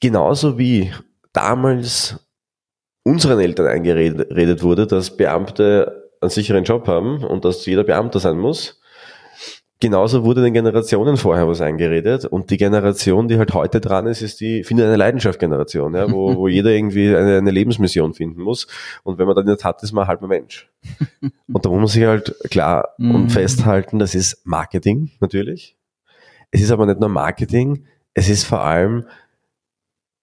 genauso 0.02 0.58
wie 0.58 0.94
damals 1.34 2.20
unseren 3.04 3.40
Eltern 3.40 3.68
eingeredet 3.68 4.64
wurde, 4.64 4.88
dass 4.88 5.16
Beamte 5.16 6.12
einen 6.22 6.30
sicheren 6.30 6.64
Job 6.64 6.88
haben 6.88 7.24
und 7.24 7.46
dass 7.46 7.66
jeder 7.66 7.84
Beamter 7.84 8.20
sein 8.20 8.38
muss, 8.38 8.82
genauso 9.86 10.24
wurde 10.24 10.42
den 10.42 10.54
Generationen 10.54 11.16
vorher 11.16 11.48
was 11.48 11.62
eingeredet 11.62 12.26
und 12.26 12.50
die 12.50 12.58
Generation, 12.58 13.28
die 13.28 13.38
halt 13.38 13.54
heute 13.54 13.80
dran 13.80 14.08
ist, 14.08 14.24
ist 14.24 14.40
die, 14.40 14.64
finde 14.64 14.86
eine 14.86 14.96
Leidenschaft-Generation, 14.96 15.94
ja, 15.94 16.12
wo, 16.12 16.36
wo 16.36 16.48
jeder 16.48 16.72
irgendwie 16.72 17.16
eine, 17.16 17.38
eine 17.38 17.52
Lebensmission 17.52 18.16
finden 18.16 18.42
muss 18.42 18.66
und 19.04 19.20
wenn 19.20 19.28
man 19.28 19.36
dann 19.36 19.46
nicht 19.46 19.64
hat, 19.64 19.84
ist 19.84 19.92
man 19.92 20.06
ein 20.06 20.08
halber 20.08 20.28
Mensch. 20.28 20.68
Und 21.22 21.66
da 21.66 21.70
muss 21.70 21.78
man 21.78 21.88
sich 21.88 22.04
halt 22.04 22.36
klar 22.50 22.96
und 22.98 23.26
mhm. 23.26 23.30
festhalten, 23.30 24.00
das 24.00 24.16
ist 24.16 24.44
Marketing 24.44 25.12
natürlich. 25.20 25.78
Es 26.50 26.62
ist 26.62 26.72
aber 26.72 26.88
nicht 26.88 27.00
nur 27.00 27.10
Marketing, 27.10 27.86
es 28.16 28.28
ist 28.28 28.44
vor 28.46 28.62
allem 28.62 29.06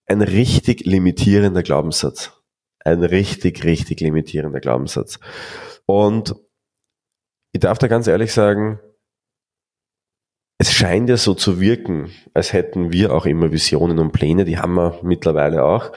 ein 0.06 0.22
richtig 0.22 0.84
limitierender 0.84 1.62
Glaubenssatz. 1.62 2.32
Ein 2.84 3.04
richtig, 3.04 3.62
richtig 3.62 4.00
limitierender 4.00 4.58
Glaubenssatz. 4.58 5.20
Und 5.86 6.34
ich 7.52 7.60
darf 7.60 7.78
da 7.78 7.86
ganz 7.86 8.08
ehrlich 8.08 8.32
sagen, 8.32 8.80
es 10.62 10.72
scheint 10.72 11.08
ja 11.08 11.16
so 11.16 11.34
zu 11.34 11.60
wirken, 11.60 12.10
als 12.34 12.52
hätten 12.52 12.92
wir 12.92 13.12
auch 13.12 13.26
immer 13.26 13.50
Visionen 13.50 13.98
und 13.98 14.12
Pläne, 14.12 14.44
die 14.44 14.58
haben 14.58 14.74
wir 14.74 15.00
mittlerweile 15.02 15.64
auch. 15.64 15.90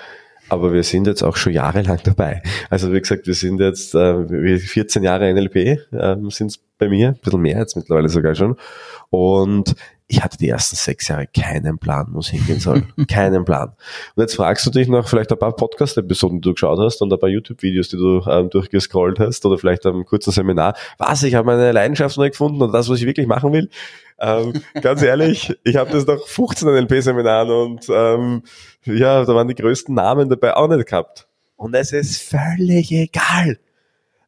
Aber 0.49 0.73
wir 0.73 0.81
sind 0.81 1.05
jetzt 1.05 1.21
auch 1.21 1.37
schon 1.37 1.53
jahrelang 1.53 1.99
dabei. 2.03 2.41
Also 2.71 2.91
wie 2.91 2.99
gesagt, 2.99 3.27
wir 3.27 3.35
sind 3.35 3.59
jetzt 3.59 3.93
äh, 3.93 4.57
14 4.57 5.03
Jahre 5.03 5.31
NLP, 5.31 5.55
äh, 5.55 5.77
sind 6.29 6.47
es 6.47 6.57
bei 6.79 6.89
mir, 6.89 7.09
ein 7.09 7.19
bisschen 7.23 7.41
mehr 7.41 7.59
jetzt 7.59 7.75
mittlerweile 7.75 8.09
sogar 8.09 8.33
schon. 8.33 8.55
Und 9.11 9.75
ich 10.07 10.23
hatte 10.23 10.37
die 10.37 10.49
ersten 10.49 10.75
sechs 10.75 11.07
Jahre 11.07 11.27
keinen 11.27 11.79
Plan, 11.79 12.07
wo 12.11 12.19
es 12.19 12.27
hingehen 12.27 12.59
soll. 12.59 12.83
keinen 13.09 13.43
Plan. 13.43 13.69
Und 14.15 14.21
jetzt 14.21 14.35
fragst 14.35 14.65
du 14.65 14.69
dich 14.69 14.87
nach 14.87 15.07
vielleicht 15.07 15.31
ein 15.31 15.39
paar 15.39 15.55
Podcast-Episoden, 15.55 16.41
die 16.41 16.49
du 16.49 16.53
geschaut 16.53 16.79
hast 16.79 17.01
und 17.01 17.11
ein 17.11 17.19
paar 17.19 17.29
YouTube-Videos, 17.29 17.89
die 17.89 17.97
du 17.97 18.21
ähm, 18.29 18.49
durchgescrollt 18.51 19.19
hast 19.19 19.45
oder 19.45 19.57
vielleicht 19.57 19.85
einem 19.85 20.05
kurzen 20.05 20.31
Seminar. 20.31 20.75
Was, 20.99 21.23
ich 21.23 21.33
habe 21.33 21.47
meine 21.47 21.71
Leidenschaft 21.71 22.17
neu 22.17 22.29
gefunden 22.29 22.61
und 22.61 22.71
das, 22.71 22.87
was 22.87 22.99
ich 22.99 23.07
wirklich 23.07 23.25
machen 23.25 23.51
will. 23.51 23.69
Ähm, 24.19 24.61
ganz 24.81 25.01
ehrlich, 25.01 25.55
ich 25.63 25.75
habe 25.75 25.91
das 25.91 26.05
nach 26.05 26.21
15 26.23 26.67
NLP-Seminaren 26.69 27.49
und 27.49 27.87
ähm, 27.89 28.43
ja, 28.83 29.25
da 29.25 29.33
waren 29.33 29.47
die 29.47 29.55
größten 29.55 29.95
Namen 29.95 30.29
dabei 30.29 30.55
auch 30.55 30.67
nicht 30.67 30.87
gehabt. 30.87 31.27
Und 31.55 31.73
es 31.73 31.91
ist 31.91 32.21
völlig 32.21 32.91
egal. 32.91 33.57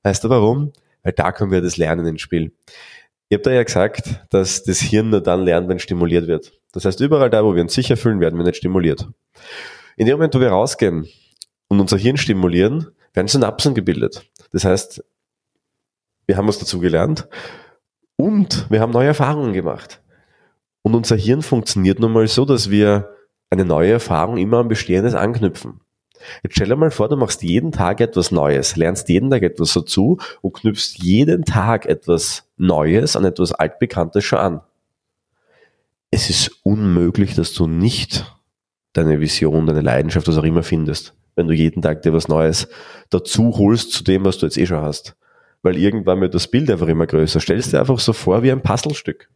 Weißt 0.01 0.23
du 0.23 0.29
warum? 0.29 0.73
Weil 1.03 1.13
da 1.13 1.31
kommen 1.31 1.51
wir 1.51 1.61
das 1.61 1.77
Lernen 1.77 2.05
ins 2.07 2.21
Spiel 2.21 2.51
Habe 3.31 3.43
da 3.43 3.51
ja 3.51 3.63
gesagt, 3.63 4.25
dass 4.29 4.63
das 4.63 4.79
Hirn 4.79 5.09
nur 5.09 5.21
dann 5.21 5.43
lernt, 5.43 5.67
wenn 5.67 5.79
stimuliert 5.79 6.27
wird. 6.27 6.53
Das 6.71 6.85
heißt, 6.85 7.01
überall 7.01 7.29
da, 7.29 7.43
wo 7.43 7.55
wir 7.55 7.61
uns 7.61 7.73
sicher 7.73 7.97
fühlen, 7.97 8.19
werden 8.19 8.37
wir 8.37 8.45
nicht 8.45 8.57
stimuliert. 8.57 9.07
In 9.97 10.05
dem 10.05 10.15
Moment, 10.15 10.33
wo 10.35 10.39
wir 10.39 10.49
rausgehen 10.49 11.07
und 11.67 11.79
unser 11.79 11.97
Hirn 11.97 12.17
stimulieren, 12.17 12.87
werden 13.13 13.27
Synapsen 13.27 13.73
gebildet. 13.73 14.29
Das 14.51 14.63
heißt, 14.63 15.03
wir 16.25 16.37
haben 16.37 16.47
was 16.47 16.59
dazu 16.59 16.79
gelernt 16.79 17.27
und 18.15 18.69
wir 18.69 18.79
haben 18.79 18.91
neue 18.91 19.07
Erfahrungen 19.07 19.53
gemacht. 19.53 20.01
Und 20.81 20.95
unser 20.95 21.15
Hirn 21.17 21.41
funktioniert 21.41 21.99
nun 21.99 22.13
mal 22.13 22.27
so, 22.27 22.45
dass 22.45 22.69
wir 22.69 23.13
eine 23.49 23.65
neue 23.65 23.91
Erfahrung 23.91 24.37
immer 24.37 24.59
an 24.59 24.67
Bestehendes 24.67 25.15
anknüpfen. 25.15 25.81
Jetzt 26.43 26.55
stell 26.55 26.67
dir 26.67 26.75
mal 26.75 26.91
vor, 26.91 27.09
du 27.09 27.15
machst 27.15 27.43
jeden 27.43 27.71
Tag 27.71 28.01
etwas 28.01 28.31
Neues, 28.31 28.75
lernst 28.75 29.09
jeden 29.09 29.29
Tag 29.29 29.43
etwas 29.43 29.73
dazu 29.73 30.17
und 30.41 30.53
knüpfst 30.53 30.97
jeden 30.97 31.45
Tag 31.45 31.85
etwas 31.85 32.46
Neues 32.57 33.15
an 33.15 33.25
etwas 33.25 33.53
Altbekanntes 33.53 34.23
schon 34.23 34.39
an. 34.39 34.61
Es 36.11 36.29
ist 36.29 36.51
unmöglich, 36.63 37.35
dass 37.35 37.53
du 37.53 37.67
nicht 37.67 38.25
deine 38.93 39.19
Vision, 39.19 39.67
deine 39.67 39.81
Leidenschaft, 39.81 40.27
was 40.27 40.37
auch 40.37 40.43
immer 40.43 40.63
findest, 40.63 41.13
wenn 41.35 41.47
du 41.47 41.53
jeden 41.53 41.81
Tag 41.81 42.01
dir 42.01 42.13
was 42.13 42.27
Neues 42.27 42.67
dazu 43.09 43.57
holst 43.57 43.91
zu 43.91 44.03
dem, 44.03 44.25
was 44.25 44.37
du 44.37 44.45
jetzt 44.45 44.57
eh 44.57 44.65
schon 44.65 44.81
hast. 44.81 45.15
Weil 45.61 45.77
irgendwann 45.77 46.21
wird 46.21 46.33
das 46.33 46.47
Bild 46.47 46.69
einfach 46.71 46.87
immer 46.87 47.07
größer. 47.07 47.39
Stell 47.39 47.57
es 47.57 47.71
dir 47.71 47.79
einfach 47.79 47.99
so 47.99 48.13
vor 48.13 48.43
wie 48.43 48.51
ein 48.51 48.61
Puzzlestück. 48.61 49.29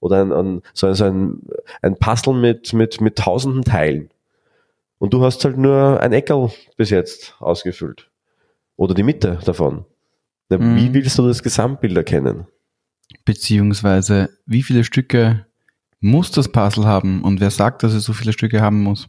Oder 0.00 0.22
ein, 0.22 0.32
ein, 0.32 0.62
so 0.72 0.86
ein, 0.86 1.42
ein 1.82 1.96
Puzzle 1.96 2.34
mit, 2.34 2.72
mit, 2.72 3.00
mit 3.00 3.16
tausenden 3.16 3.62
Teilen. 3.62 4.10
Und 4.98 5.14
du 5.14 5.22
hast 5.22 5.44
halt 5.44 5.56
nur 5.56 6.00
ein 6.00 6.12
Eckel 6.12 6.50
bis 6.76 6.90
jetzt 6.90 7.34
ausgefüllt. 7.38 8.10
Oder 8.76 8.94
die 8.94 9.02
Mitte 9.02 9.38
davon. 9.44 9.84
Na, 10.50 10.58
mhm. 10.58 10.76
Wie 10.76 10.92
willst 10.92 11.18
du 11.18 11.26
das 11.26 11.42
Gesamtbild 11.42 11.96
erkennen? 11.96 12.46
Beziehungsweise, 13.24 14.30
wie 14.46 14.62
viele 14.62 14.84
Stücke 14.84 15.46
muss 16.00 16.30
das 16.30 16.50
Puzzle 16.50 16.86
haben 16.86 17.22
und 17.22 17.40
wer 17.40 17.50
sagt, 17.50 17.82
dass 17.82 17.94
es 17.94 18.04
so 18.04 18.12
viele 18.12 18.32
Stücke 18.32 18.60
haben 18.60 18.82
muss? 18.82 19.08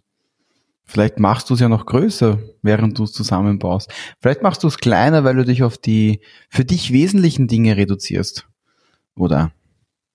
Vielleicht 0.86 1.19
machst 1.19 1.50
du 1.50 1.53
es 1.53 1.60
ja 1.60 1.69
noch 1.69 1.86
größer, 1.86 2.39
während 2.62 3.00
du 3.00 3.03
es 3.03 3.13
zusammenbaust. 3.13 3.91
Vielleicht 4.19 4.41
machst 4.41 4.63
du 4.63 4.67
es 4.67 4.77
kleiner, 4.77 5.24
weil 5.24 5.36
du 5.36 5.45
dich 5.45 5.63
auf 5.63 5.77
die 5.77 6.21
für 6.50 6.65
dich 6.65 6.91
wesentlichen 6.91 7.48
Dinge 7.48 7.77
reduzierst. 7.77 8.48
Oder 9.15 9.51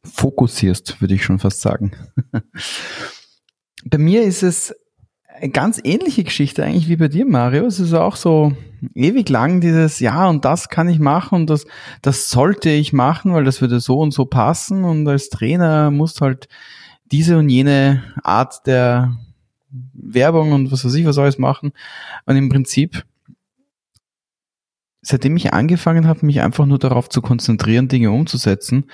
fokussierst, 0.04 1.00
würde 1.00 1.14
ich 1.14 1.24
schon 1.24 1.38
fast 1.38 1.60
sagen. 1.60 1.92
Bei 3.84 3.98
mir 3.98 4.24
ist 4.24 4.42
es 4.42 4.74
ganz 5.52 5.80
ähnliche 5.82 6.24
Geschichte 6.24 6.64
eigentlich 6.64 6.88
wie 6.88 6.96
bei 6.96 7.08
dir, 7.08 7.26
Mario. 7.26 7.66
Es 7.66 7.80
ist 7.80 7.92
auch 7.92 8.16
so 8.16 8.52
ewig 8.94 9.28
lang 9.28 9.60
dieses, 9.60 10.00
ja, 10.00 10.28
und 10.28 10.44
das 10.44 10.68
kann 10.68 10.88
ich 10.88 10.98
machen 10.98 11.34
und 11.36 11.50
das, 11.50 11.66
das 12.02 12.30
sollte 12.30 12.70
ich 12.70 12.92
machen, 12.92 13.32
weil 13.32 13.44
das 13.44 13.60
würde 13.60 13.80
so 13.80 13.98
und 14.00 14.12
so 14.12 14.26
passen 14.26 14.84
und 14.84 15.06
als 15.08 15.28
Trainer 15.28 15.90
musst 15.90 16.20
halt 16.20 16.48
diese 17.10 17.38
und 17.38 17.48
jene 17.48 18.02
Art 18.22 18.66
der 18.66 19.16
Werbung 19.92 20.52
und 20.52 20.72
was 20.72 20.84
weiß 20.84 20.94
ich 20.94 21.06
was 21.06 21.18
alles 21.18 21.38
machen. 21.38 21.72
Und 22.24 22.36
im 22.36 22.48
Prinzip, 22.48 23.04
seitdem 25.02 25.36
ich 25.36 25.52
angefangen 25.52 26.06
habe, 26.06 26.26
mich 26.26 26.40
einfach 26.40 26.66
nur 26.66 26.78
darauf 26.78 27.08
zu 27.08 27.22
konzentrieren, 27.22 27.88
Dinge 27.88 28.10
umzusetzen, 28.10 28.90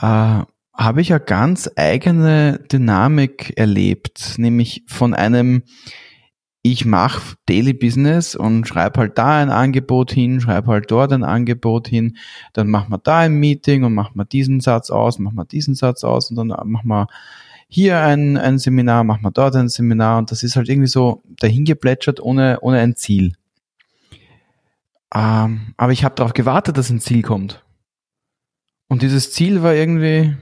äh, 0.00 0.42
habe 0.74 1.00
ich 1.00 1.12
eine 1.12 1.20
ganz 1.20 1.70
eigene 1.76 2.60
Dynamik 2.70 3.52
erlebt, 3.56 4.38
nämlich 4.38 4.84
von 4.86 5.14
einem 5.14 5.62
ich 6.62 6.84
mache 6.84 7.36
Daily 7.46 7.72
Business 7.72 8.34
und 8.34 8.68
schreibe 8.68 9.00
halt 9.00 9.16
da 9.16 9.38
ein 9.38 9.50
Angebot 9.50 10.12
hin, 10.12 10.40
schreibe 10.40 10.68
halt 10.68 10.90
dort 10.90 11.12
ein 11.12 11.24
Angebot 11.24 11.88
hin, 11.88 12.18
dann 12.52 12.68
machen 12.68 12.90
wir 12.90 12.98
da 12.98 13.20
ein 13.20 13.34
Meeting 13.34 13.84
und 13.84 13.94
machen 13.94 14.16
wir 14.16 14.26
diesen 14.26 14.60
Satz 14.60 14.90
aus, 14.90 15.18
machen 15.18 15.36
wir 15.36 15.46
diesen 15.46 15.74
Satz 15.74 16.04
aus 16.04 16.30
und 16.30 16.36
dann 16.36 16.48
machen 16.48 16.88
wir 16.88 17.06
hier 17.66 18.00
ein, 18.00 18.36
ein 18.36 18.58
Seminar, 18.58 19.04
machen 19.04 19.22
wir 19.22 19.30
dort 19.30 19.56
ein 19.56 19.68
Seminar 19.68 20.18
und 20.18 20.30
das 20.30 20.42
ist 20.42 20.56
halt 20.56 20.68
irgendwie 20.68 20.88
so 20.88 21.22
dahingeplätschert 21.40 22.20
ohne, 22.20 22.58
ohne 22.60 22.78
ein 22.78 22.96
Ziel. 22.96 23.36
Ähm, 25.14 25.74
aber 25.76 25.92
ich 25.92 26.04
habe 26.04 26.14
darauf 26.14 26.34
gewartet, 26.34 26.76
dass 26.76 26.90
ein 26.90 27.00
Ziel 27.00 27.22
kommt. 27.22 27.64
Und 28.88 29.02
dieses 29.02 29.32
Ziel 29.32 29.62
war 29.62 29.74
irgendwie, 29.74 30.36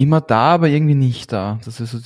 immer 0.00 0.22
da, 0.22 0.54
aber 0.54 0.68
irgendwie 0.68 0.94
nicht 0.94 1.30
da. 1.30 1.60
Das 1.66 1.78
ist 1.78 1.90
so, 1.90 1.98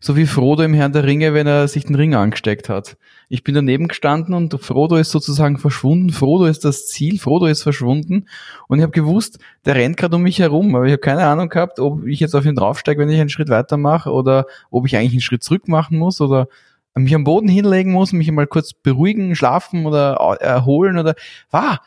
so 0.00 0.16
wie 0.16 0.26
Frodo 0.26 0.64
im 0.64 0.74
Herrn 0.74 0.92
der 0.92 1.04
Ringe, 1.04 1.32
wenn 1.32 1.46
er 1.46 1.68
sich 1.68 1.84
den 1.84 1.94
Ring 1.94 2.12
angesteckt 2.16 2.68
hat. 2.68 2.96
Ich 3.28 3.44
bin 3.44 3.54
daneben 3.54 3.86
gestanden 3.86 4.34
und 4.34 4.60
Frodo 4.60 4.96
ist 4.96 5.12
sozusagen 5.12 5.58
verschwunden. 5.58 6.10
Frodo 6.10 6.46
ist 6.46 6.64
das 6.64 6.88
Ziel, 6.88 7.20
Frodo 7.20 7.46
ist 7.46 7.62
verschwunden. 7.62 8.26
Und 8.66 8.78
ich 8.78 8.82
habe 8.82 8.90
gewusst, 8.90 9.38
der 9.64 9.76
rennt 9.76 9.96
gerade 9.96 10.16
um 10.16 10.22
mich 10.22 10.40
herum, 10.40 10.74
aber 10.74 10.86
ich 10.86 10.90
habe 10.92 11.00
keine 11.00 11.24
Ahnung 11.24 11.48
gehabt, 11.50 11.78
ob 11.78 12.04
ich 12.04 12.18
jetzt 12.18 12.34
auf 12.34 12.46
ihn 12.46 12.56
draufsteige, 12.56 13.00
wenn 13.00 13.08
ich 13.08 13.20
einen 13.20 13.28
Schritt 13.28 13.48
weiter 13.48 13.76
mache, 13.76 14.10
oder 14.10 14.46
ob 14.72 14.84
ich 14.84 14.96
eigentlich 14.96 15.12
einen 15.12 15.20
Schritt 15.20 15.44
zurück 15.44 15.68
machen 15.68 15.96
muss 15.96 16.20
oder 16.20 16.48
mich 16.96 17.14
am 17.14 17.22
Boden 17.22 17.48
hinlegen 17.48 17.92
muss, 17.92 18.12
mich 18.12 18.30
mal 18.32 18.48
kurz 18.48 18.72
beruhigen, 18.72 19.36
schlafen 19.36 19.86
oder 19.86 20.14
erholen 20.40 20.98
oder 20.98 21.14
wah, 21.52 21.80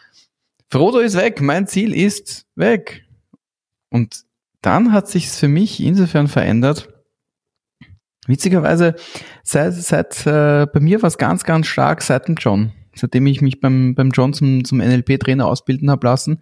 Frodo 0.70 1.00
ist 1.00 1.18
weg, 1.18 1.42
mein 1.42 1.68
Ziel 1.68 1.94
ist 1.94 2.46
weg. 2.56 3.04
Und 3.90 4.27
dann 4.68 4.92
hat 4.92 5.08
sich 5.08 5.30
für 5.30 5.48
mich 5.48 5.82
insofern 5.82 6.28
verändert. 6.28 6.90
Witzigerweise, 8.28 8.96
seit, 9.42 9.74
seit 9.76 10.28
äh, 10.28 10.68
bei 10.72 10.82
mir 10.82 11.02
war 11.02 11.08
es 11.08 11.18
ganz, 11.18 11.46
ganz 11.46 11.68
stark 11.68 12.02
seit 12.02 12.28
dem 12.28 12.36
John, 12.36 12.74
seitdem 12.94 13.28
ich 13.28 13.40
mich 13.40 13.62
beim, 13.62 13.96
beim 13.96 14.10
John 14.10 14.34
zum, 14.34 14.66
zum 14.66 14.80
NLP-Trainer 14.80 15.46
ausbilden 15.46 15.90
habe 15.90 16.06
lassen. 16.06 16.42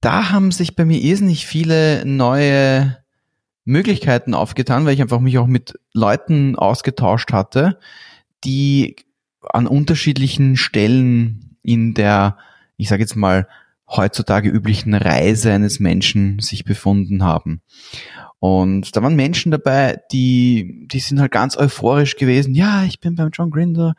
Da 0.00 0.30
haben 0.30 0.52
sich 0.52 0.74
bei 0.74 0.86
mir 0.86 1.02
irrsinnig 1.02 1.46
viele 1.46 2.06
neue 2.06 2.96
Möglichkeiten 3.66 4.32
aufgetan, 4.32 4.86
weil 4.86 4.94
ich 4.94 5.02
einfach 5.02 5.20
mich 5.20 5.36
auch 5.36 5.46
mit 5.46 5.78
Leuten 5.92 6.56
ausgetauscht 6.56 7.30
hatte, 7.34 7.78
die 8.44 8.96
an 9.42 9.66
unterschiedlichen 9.66 10.56
Stellen 10.56 11.58
in 11.62 11.92
der, 11.92 12.38
ich 12.78 12.88
sage 12.88 13.02
jetzt 13.02 13.16
mal, 13.16 13.46
heutzutage 13.88 14.50
üblichen 14.50 14.94
Reise 14.94 15.52
eines 15.52 15.80
Menschen 15.80 16.38
sich 16.40 16.64
befunden 16.64 17.24
haben. 17.24 17.62
Und 18.40 18.94
da 18.94 19.02
waren 19.02 19.16
Menschen 19.16 19.50
dabei, 19.50 20.00
die, 20.12 20.86
die 20.86 21.00
sind 21.00 21.18
halt 21.18 21.32
ganz 21.32 21.56
euphorisch 21.56 22.14
gewesen. 22.16 22.54
Ja, 22.54 22.84
ich 22.84 23.00
bin 23.00 23.16
beim 23.16 23.30
John 23.32 23.50
Grinder 23.50 23.94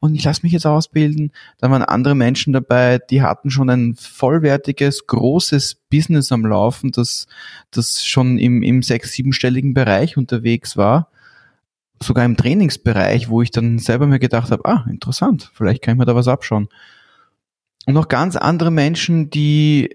und 0.00 0.16
ich 0.16 0.24
lasse 0.24 0.40
mich 0.42 0.52
jetzt 0.52 0.66
ausbilden. 0.66 1.30
Da 1.58 1.70
waren 1.70 1.82
andere 1.82 2.16
Menschen 2.16 2.52
dabei, 2.52 2.98
die 2.98 3.22
hatten 3.22 3.50
schon 3.50 3.70
ein 3.70 3.94
vollwertiges, 3.94 5.06
großes 5.06 5.76
Business 5.90 6.32
am 6.32 6.44
Laufen, 6.44 6.90
das, 6.90 7.28
das 7.70 8.04
schon 8.04 8.38
im, 8.38 8.62
im 8.64 8.82
sechs-, 8.82 9.12
siebenstelligen 9.12 9.74
Bereich 9.74 10.16
unterwegs 10.16 10.76
war. 10.76 11.08
Sogar 12.02 12.24
im 12.24 12.36
Trainingsbereich, 12.36 13.28
wo 13.28 13.42
ich 13.42 13.52
dann 13.52 13.78
selber 13.78 14.08
mir 14.08 14.18
gedacht 14.18 14.50
habe, 14.50 14.64
ah, 14.64 14.84
interessant, 14.90 15.52
vielleicht 15.54 15.82
kann 15.82 15.94
ich 15.94 15.98
mir 16.00 16.04
da 16.04 16.16
was 16.16 16.26
abschauen 16.26 16.68
und 17.86 17.94
noch 17.94 18.08
ganz 18.08 18.36
andere 18.36 18.70
Menschen, 18.70 19.30
die 19.30 19.94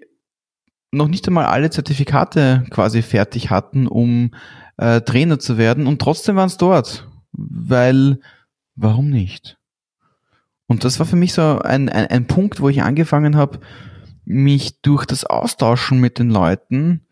noch 0.92 1.08
nicht 1.08 1.28
einmal 1.28 1.46
alle 1.46 1.70
Zertifikate 1.70 2.66
quasi 2.70 3.02
fertig 3.02 3.50
hatten, 3.50 3.88
um 3.88 4.32
äh, 4.78 5.02
Trainer 5.02 5.40
zu 5.40 5.58
werden 5.58 5.88
und 5.88 6.02
trotzdem 6.02 6.36
waren 6.36 6.48
es 6.48 6.58
dort, 6.58 7.08
weil 7.32 8.20
warum 8.76 9.10
nicht? 9.10 9.58
Und 10.68 10.84
das 10.84 11.00
war 11.00 11.06
für 11.06 11.16
mich 11.16 11.34
so 11.34 11.60
ein, 11.60 11.90
ein, 11.90 12.08
ein 12.08 12.28
Punkt, 12.28 12.62
wo 12.62 12.70
ich 12.70 12.84
angefangen 12.84 13.36
habe, 13.36 13.60
mich 14.24 14.82
durch 14.82 15.06
das 15.06 15.26
Austauschen 15.26 16.00
mit 16.00 16.20
den 16.20 16.30
Leuten, 16.30 17.08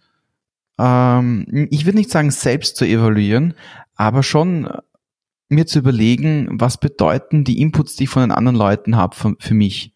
ähm, 0.80 1.68
ich 1.72 1.86
würde 1.86 1.98
nicht 1.98 2.12
sagen 2.12 2.32
selbst 2.32 2.78
zu 2.78 2.86
evaluieren, 2.86 3.56
aber 3.96 4.22
schon 4.22 4.70
mir 5.50 5.66
zu 5.66 5.80
überlegen, 5.80 6.48
was 6.52 6.80
bedeuten 6.80 7.44
die 7.44 7.60
Inputs, 7.62 7.96
die 7.96 8.04
ich 8.04 8.10
von 8.10 8.22
den 8.22 8.32
anderen 8.32 8.58
Leuten 8.58 8.96
habe 8.96 9.16
für, 9.16 9.36
für 9.40 9.54
mich 9.54 9.94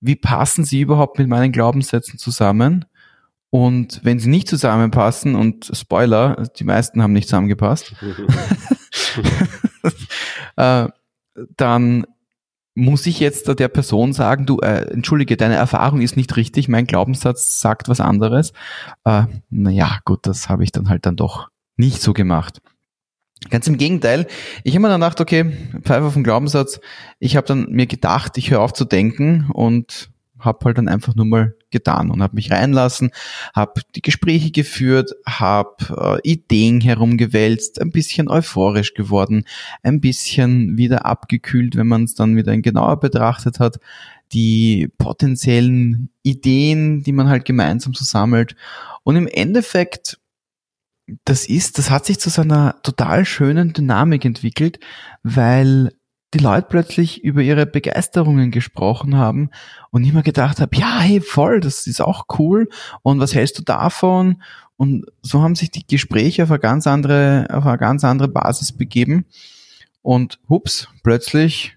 wie 0.00 0.16
passen 0.16 0.64
sie 0.64 0.80
überhaupt 0.80 1.18
mit 1.18 1.28
meinen 1.28 1.52
Glaubenssätzen 1.52 2.18
zusammen? 2.18 2.84
Und 3.50 4.00
wenn 4.04 4.18
sie 4.20 4.28
nicht 4.28 4.48
zusammenpassen, 4.48 5.34
und 5.34 5.70
Spoiler, 5.74 6.48
die 6.56 6.64
meisten 6.64 7.02
haben 7.02 7.12
nicht 7.12 7.28
zusammengepasst, 7.28 7.94
äh, 10.56 10.88
dann 11.56 12.06
muss 12.74 13.06
ich 13.06 13.20
jetzt 13.20 13.48
der 13.58 13.68
Person 13.68 14.12
sagen, 14.12 14.46
du, 14.46 14.58
äh, 14.60 14.90
entschuldige, 14.92 15.36
deine 15.36 15.56
Erfahrung 15.56 16.00
ist 16.00 16.16
nicht 16.16 16.36
richtig, 16.36 16.68
mein 16.68 16.86
Glaubenssatz 16.86 17.60
sagt 17.60 17.88
was 17.88 18.00
anderes. 18.00 18.52
Äh, 19.04 19.24
naja, 19.50 19.98
gut, 20.04 20.26
das 20.26 20.48
habe 20.48 20.64
ich 20.64 20.72
dann 20.72 20.88
halt 20.88 21.04
dann 21.04 21.16
doch 21.16 21.48
nicht 21.76 22.00
so 22.00 22.12
gemacht. 22.12 22.60
Ganz 23.48 23.66
im 23.66 23.78
Gegenteil, 23.78 24.26
ich 24.64 24.74
habe 24.74 24.82
mir 24.82 24.88
dann 24.88 25.00
gedacht, 25.00 25.20
okay, 25.20 25.50
Pfeife 25.82 26.10
vom 26.10 26.22
Glaubenssatz, 26.22 26.78
ich 27.18 27.36
habe 27.36 27.46
dann 27.46 27.70
mir 27.70 27.86
gedacht, 27.86 28.36
ich 28.36 28.50
höre 28.50 28.60
auf 28.60 28.74
zu 28.74 28.84
denken 28.84 29.50
und 29.50 30.10
habe 30.38 30.64
halt 30.64 30.78
dann 30.78 30.88
einfach 30.88 31.14
nur 31.14 31.26
mal 31.26 31.54
getan 31.70 32.10
und 32.10 32.22
habe 32.22 32.34
mich 32.34 32.50
reinlassen, 32.50 33.10
habe 33.54 33.82
die 33.94 34.02
Gespräche 34.02 34.50
geführt, 34.50 35.12
habe 35.26 36.20
äh, 36.24 36.28
Ideen 36.28 36.80
herumgewälzt, 36.80 37.80
ein 37.80 37.92
bisschen 37.92 38.28
euphorisch 38.28 38.94
geworden, 38.94 39.44
ein 39.82 40.00
bisschen 40.00 40.76
wieder 40.76 41.06
abgekühlt, 41.06 41.76
wenn 41.76 41.86
man 41.86 42.04
es 42.04 42.14
dann 42.14 42.36
wieder 42.36 42.56
genauer 42.58 43.00
betrachtet 43.00 43.60
hat. 43.60 43.78
die 44.32 44.88
potenziellen 44.98 46.10
Ideen, 46.22 47.02
die 47.02 47.12
man 47.12 47.28
halt 47.28 47.44
gemeinsam 47.44 47.94
so 47.94 48.04
sammelt. 48.04 48.54
Und 49.02 49.16
im 49.16 49.26
Endeffekt, 49.26 50.20
das 51.24 51.46
ist, 51.46 51.78
das 51.78 51.90
hat 51.90 52.06
sich 52.06 52.18
zu 52.18 52.30
so 52.30 52.42
einer 52.42 52.80
total 52.82 53.24
schönen 53.24 53.72
Dynamik 53.72 54.24
entwickelt, 54.24 54.80
weil 55.22 55.92
die 56.32 56.38
Leute 56.38 56.68
plötzlich 56.68 57.24
über 57.24 57.42
ihre 57.42 57.66
Begeisterungen 57.66 58.50
gesprochen 58.50 59.16
haben 59.16 59.50
und 59.90 60.04
ich 60.04 60.12
mir 60.12 60.22
gedacht 60.22 60.60
habe, 60.60 60.76
ja, 60.76 61.00
hey, 61.00 61.20
voll, 61.20 61.60
das 61.60 61.86
ist 61.86 62.00
auch 62.00 62.26
cool 62.38 62.68
und 63.02 63.18
was 63.18 63.34
hältst 63.34 63.58
du 63.58 63.62
davon? 63.62 64.42
Und 64.76 65.06
so 65.22 65.42
haben 65.42 65.56
sich 65.56 65.70
die 65.70 65.86
Gespräche 65.86 66.44
auf 66.44 66.50
eine 66.50 66.60
ganz 66.60 66.86
andere, 66.86 67.48
auf 67.50 67.66
eine 67.66 67.78
ganz 67.78 68.04
andere 68.04 68.28
Basis 68.28 68.72
begeben 68.72 69.26
und 70.02 70.38
hups, 70.48 70.88
plötzlich 71.02 71.76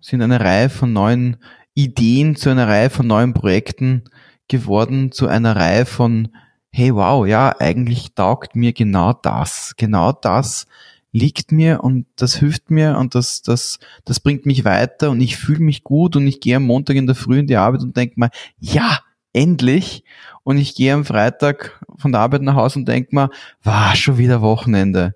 sind 0.00 0.22
eine 0.22 0.40
Reihe 0.40 0.70
von 0.70 0.92
neuen 0.92 1.36
Ideen 1.74 2.36
zu 2.36 2.50
einer 2.50 2.68
Reihe 2.68 2.90
von 2.90 3.06
neuen 3.06 3.34
Projekten 3.34 4.04
geworden, 4.48 5.12
zu 5.12 5.26
einer 5.26 5.56
Reihe 5.56 5.86
von, 5.86 6.28
hey, 6.72 6.94
wow, 6.94 7.26
ja, 7.26 7.54
eigentlich 7.58 8.14
taugt 8.14 8.56
mir 8.56 8.72
genau 8.72 9.12
das, 9.12 9.74
genau 9.76 10.12
das, 10.12 10.66
liegt 11.12 11.52
mir 11.52 11.84
und 11.84 12.06
das 12.16 12.36
hilft 12.36 12.70
mir 12.70 12.96
und 12.98 13.14
das, 13.14 13.42
das, 13.42 13.78
das 14.04 14.20
bringt 14.20 14.46
mich 14.46 14.64
weiter 14.64 15.10
und 15.10 15.20
ich 15.20 15.36
fühle 15.36 15.60
mich 15.60 15.84
gut 15.84 16.16
und 16.16 16.26
ich 16.26 16.40
gehe 16.40 16.56
am 16.56 16.64
Montag 16.64 16.96
in 16.96 17.06
der 17.06 17.14
Früh 17.14 17.38
in 17.38 17.46
die 17.46 17.56
Arbeit 17.56 17.82
und 17.82 17.96
denke 17.96 18.18
mir, 18.18 18.30
ja, 18.58 19.00
endlich. 19.34 20.04
Und 20.42 20.58
ich 20.58 20.74
gehe 20.74 20.94
am 20.94 21.04
Freitag 21.04 21.80
von 21.96 22.12
der 22.12 22.20
Arbeit 22.20 22.42
nach 22.42 22.56
Hause 22.56 22.80
und 22.80 22.88
denke 22.88 23.14
mir, 23.14 23.30
war 23.62 23.94
schon 23.94 24.18
wieder 24.18 24.40
Wochenende. 24.42 25.14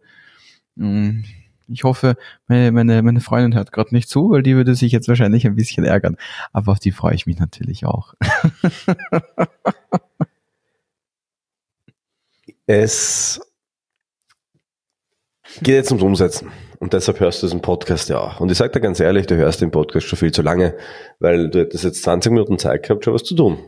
Hm, 0.76 1.24
ich 1.68 1.84
hoffe, 1.84 2.16
meine, 2.46 2.70
meine, 2.72 3.02
meine 3.02 3.20
Freundin 3.20 3.54
hört 3.54 3.72
gerade 3.72 3.94
nicht 3.94 4.08
zu, 4.08 4.30
weil 4.30 4.42
die 4.42 4.54
würde 4.54 4.74
sich 4.74 4.92
jetzt 4.92 5.08
wahrscheinlich 5.08 5.46
ein 5.46 5.56
bisschen 5.56 5.84
ärgern. 5.84 6.16
Aber 6.52 6.72
auf 6.72 6.78
die 6.78 6.92
freue 6.92 7.14
ich 7.14 7.26
mich 7.26 7.38
natürlich 7.38 7.86
auch. 7.86 8.14
es 12.66 13.40
geht 15.62 15.74
jetzt 15.74 15.90
ums 15.90 16.02
Umsetzen. 16.02 16.52
Und 16.78 16.92
deshalb 16.92 17.20
hörst 17.20 17.42
du 17.42 17.46
diesen 17.46 17.62
Podcast 17.62 18.08
ja 18.08 18.18
auch. 18.18 18.40
Und 18.40 18.50
ich 18.50 18.58
sage 18.58 18.72
dir 18.72 18.80
ganz 18.80 19.00
ehrlich, 19.00 19.26
du 19.26 19.36
hörst 19.36 19.60
den 19.60 19.70
Podcast 19.70 20.06
schon 20.06 20.18
viel 20.18 20.32
zu 20.32 20.42
lange, 20.42 20.76
weil 21.20 21.48
du 21.48 21.60
hättest 21.60 21.84
jetzt 21.84 22.02
20 22.02 22.32
Minuten 22.32 22.58
Zeit 22.58 22.82
gehabt, 22.82 23.04
schon 23.04 23.14
was 23.14 23.24
zu 23.24 23.34
tun. 23.34 23.58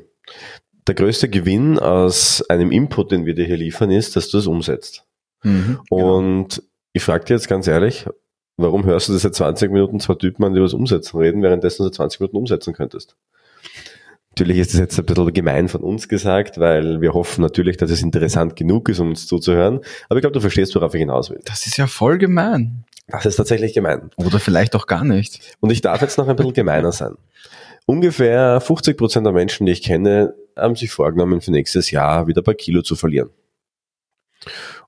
Der 0.87 0.95
größte 0.95 1.29
Gewinn 1.29 1.79
aus 1.79 2.45
einem 2.51 2.71
Input, 2.71 3.13
den 3.13 3.25
wir 3.25 3.35
dir 3.35 3.47
hier 3.47 3.57
liefern, 3.57 3.91
ist, 3.91 4.17
dass 4.17 4.29
du 4.29 4.39
es 4.39 4.47
umsetzt. 4.47 5.05
Mhm, 5.43 5.81
und 5.91 6.49
genau. 6.49 6.69
ich 6.93 7.03
frage 7.03 7.25
dir 7.25 7.35
jetzt 7.35 7.49
ganz 7.49 7.67
ehrlich, 7.67 8.07
warum 8.57 8.85
hörst 8.85 9.09
du 9.09 9.13
das 9.13 9.23
seit 9.23 9.35
20 9.35 9.71
Minuten 9.71 10.01
zwei 10.01 10.15
Typen 10.15 10.45
an, 10.45 10.55
die 10.55 10.61
was 10.61 10.75
umsetzen 10.75 11.19
reden, 11.19 11.43
währenddessen 11.43 11.83
du 11.83 11.89
seit 11.89 11.95
20 11.95 12.21
Minuten 12.21 12.37
umsetzen 12.37 12.75
könntest? 12.75 13.17
Natürlich 14.39 14.61
ist 14.61 14.73
das 14.73 14.81
jetzt 14.81 14.99
ein 15.01 15.05
bisschen 15.05 15.33
gemein 15.33 15.69
von 15.69 15.81
uns 15.81 16.09
gesagt, 16.09 16.59
weil 16.59 17.01
wir 17.01 17.13
hoffen 17.13 17.43
natürlich, 17.43 17.77
dass 17.77 17.91
es 17.91 18.03
interessant 18.03 18.55
genug 18.55 18.89
ist, 18.89 19.01
um 19.01 19.09
uns 19.09 19.27
zuzuhören. 19.27 19.81
Aber 20.09 20.19
ich 20.19 20.21
glaube, 20.21 20.35
du 20.35 20.41
verstehst, 20.41 20.77
worauf 20.77 20.95
ich 20.95 21.01
hinaus 21.01 21.29
will. 21.29 21.41
Das 21.45 21.67
ist 21.67 21.77
ja 21.77 21.89
voll 21.89 22.19
gemein. 22.19 22.85
Das 23.09 23.27
ist 23.27 23.35
tatsächlich 23.35 23.75
gemein. 23.75 24.11
Oder 24.15 24.39
vielleicht 24.39 24.77
auch 24.77 24.87
gar 24.87 25.03
nicht. 25.03 25.57
Und 25.59 25.71
ich 25.71 25.81
darf 25.81 26.03
jetzt 26.03 26.19
noch 26.19 26.29
ein 26.29 26.37
bisschen 26.37 26.53
gemeiner 26.53 26.93
sein. 26.93 27.17
Ungefähr 27.85 28.61
50 28.61 28.97
Prozent 28.97 29.27
der 29.27 29.33
Menschen, 29.33 29.67
die 29.67 29.73
ich 29.73 29.83
kenne, 29.83 30.35
haben 30.57 30.77
sich 30.77 30.93
vorgenommen, 30.93 31.41
für 31.41 31.51
nächstes 31.51 31.91
Jahr 31.91 32.29
wieder 32.29 32.43
ein 32.43 32.45
paar 32.45 32.55
Kilo 32.55 32.83
zu 32.83 32.95
verlieren. 32.95 33.31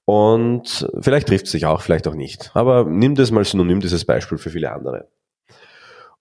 Und 0.05 0.89
vielleicht 1.01 1.27
trifft 1.27 1.47
es 1.47 1.53
sich 1.53 1.67
auch, 1.67 1.83
vielleicht 1.83 2.07
auch 2.07 2.15
nicht. 2.15 2.53
Aber 2.55 2.85
nimm 2.85 3.17
das 3.17 3.33
mal 3.33 3.45
synonym, 3.45 3.81
dieses 3.81 4.05
Beispiel 4.05 4.39
für 4.39 4.51
viele 4.51 4.71
andere. 4.71 5.09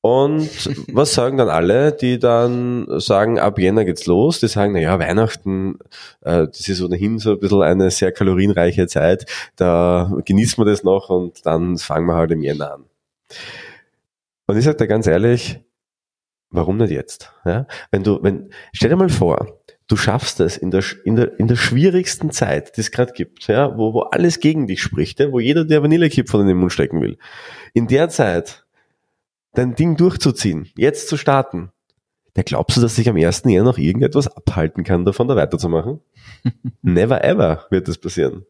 Und 0.02 0.50
was 0.94 1.14
sagen 1.14 1.38
dann 1.38 1.50
alle, 1.50 1.92
die 1.92 2.20
dann 2.20 2.88
sagen, 3.00 3.38
ab 3.38 3.60
Jänner 3.60 3.84
geht's 3.84 4.06
los? 4.06 4.40
Die 4.40 4.48
sagen, 4.48 4.74
na 4.74 4.80
ja, 4.80 4.98
Weihnachten, 4.98 5.78
äh, 6.22 6.48
das 6.48 6.68
ist 6.68 6.82
ohnehin 6.82 7.20
so 7.20 7.32
ein 7.32 7.40
bisschen 7.40 7.62
eine 7.62 7.92
sehr 7.92 8.12
kalorienreiche 8.12 8.88
Zeit, 8.88 9.26
da 9.58 10.12
genießen 10.26 10.62
wir 10.62 10.70
das 10.70 10.84
noch 10.84 11.10
und 11.10 11.46
dann 11.46 11.78
fangen 11.78 12.08
wir 12.08 12.16
halt 12.16 12.32
im 12.32 12.42
Jänner 12.42 12.76
an. 12.76 12.86
Und 14.48 14.58
ich 14.58 14.64
sage 14.64 14.78
dir 14.78 14.88
ganz 14.88 15.06
ehrlich, 15.06 15.60
warum 16.50 16.78
nicht 16.78 16.92
jetzt? 16.92 17.34
Ja? 17.46 17.68
Wenn 17.92 18.04
du, 18.04 18.20
wenn, 18.24 18.52
stell 18.72 18.90
dir 18.90 18.96
mal 18.96 19.10
vor, 19.10 19.60
du 19.88 19.98
schaffst 19.98 20.40
es 20.40 20.56
in 20.56 20.72
der, 20.72 20.84
in 21.04 21.18
der, 21.18 21.38
in 21.40 21.48
der 21.48 21.56
schwierigsten 21.56 22.32
Zeit, 22.32 22.78
die 22.78 22.82
es 22.82 22.92
gerade 22.92 23.12
gibt, 23.12 23.48
ja, 23.48 23.78
wo, 23.78 23.94
wo 23.94 24.02
alles 24.02 24.40
gegen 24.40 24.66
dich 24.66 24.82
spricht, 24.82 25.20
ja, 25.20 25.32
wo 25.32 25.40
jeder 25.40 25.66
der 25.66 25.84
Vanillekipferl 25.84 26.42
in 26.42 26.48
den 26.48 26.58
Mund 26.58 26.72
stecken 26.72 27.02
will. 27.02 27.18
In 27.74 27.88
der 27.88 28.10
Zeit 28.10 28.66
dein 29.60 29.76
Ding 29.76 29.98
durchzuziehen, 29.98 30.70
jetzt 30.78 31.10
zu 31.10 31.18
starten, 31.18 31.72
da 32.34 32.44
glaubst 32.44 32.78
du, 32.78 32.82
dass 32.82 32.96
sich 32.96 33.10
am 33.10 33.18
ersten 33.18 33.50
Jahr 33.50 33.66
noch 33.66 33.78
irgendetwas 33.78 34.28
abhalten 34.28 34.86
kann, 34.86 35.04
davon 35.04 35.28
da 35.28 35.36
weiterzumachen? 35.36 36.00
Never 36.82 37.24
ever 37.24 37.66
wird 37.70 37.88
das 37.90 37.98
passieren. 37.98 38.46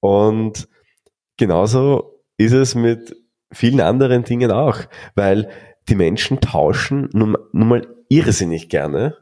Und 0.00 0.68
genauso 1.36 2.20
ist 2.36 2.52
es 2.52 2.74
mit 2.74 3.14
vielen 3.52 3.80
anderen 3.80 4.24
Dingen 4.24 4.50
auch, 4.50 4.80
weil 5.14 5.48
die 5.88 5.94
Menschen 5.94 6.40
tauschen 6.40 7.08
nun, 7.12 7.36
nun 7.52 7.68
mal 7.68 7.86
irrsinnig 8.08 8.68
gerne 8.68 9.16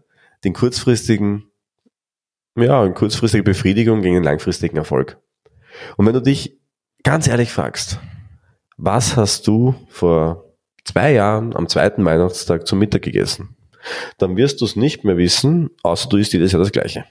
den 0.45 0.55
kurzfristigen, 0.55 1.51
ja, 2.57 2.83
eine 2.83 2.95
kurzfristige 2.95 3.45
Befriedigung 3.45 4.01
gegen 4.01 4.17
einen 4.17 4.25
langfristigen 4.25 4.79
Erfolg. 4.79 5.19
Und 5.97 6.07
wenn 6.07 6.15
du 6.15 6.23
dich 6.23 6.59
ganz 7.03 7.29
ehrlich 7.29 7.53
fragst, 7.53 7.99
was 8.79 9.17
hast 9.17 9.47
du 9.47 9.75
vor 9.89 10.44
zwei 10.85 11.13
Jahren 11.13 11.55
am 11.57 11.69
zweiten 11.69 12.05
Weihnachtstag 12.05 12.67
zum 12.67 12.79
Mittag 12.79 13.03
gegessen? 13.03 13.57
Dann 14.19 14.37
wirst 14.37 14.61
du 14.61 14.65
es 14.65 14.77
nicht 14.77 15.05
mehr 15.05 15.17
wissen, 15.17 15.71
außer 15.83 16.09
du 16.09 16.17
isst 16.17 16.33
jedes 16.33 16.53
Jahr 16.53 16.63
das 16.63 16.73
Gleiche. 16.73 17.05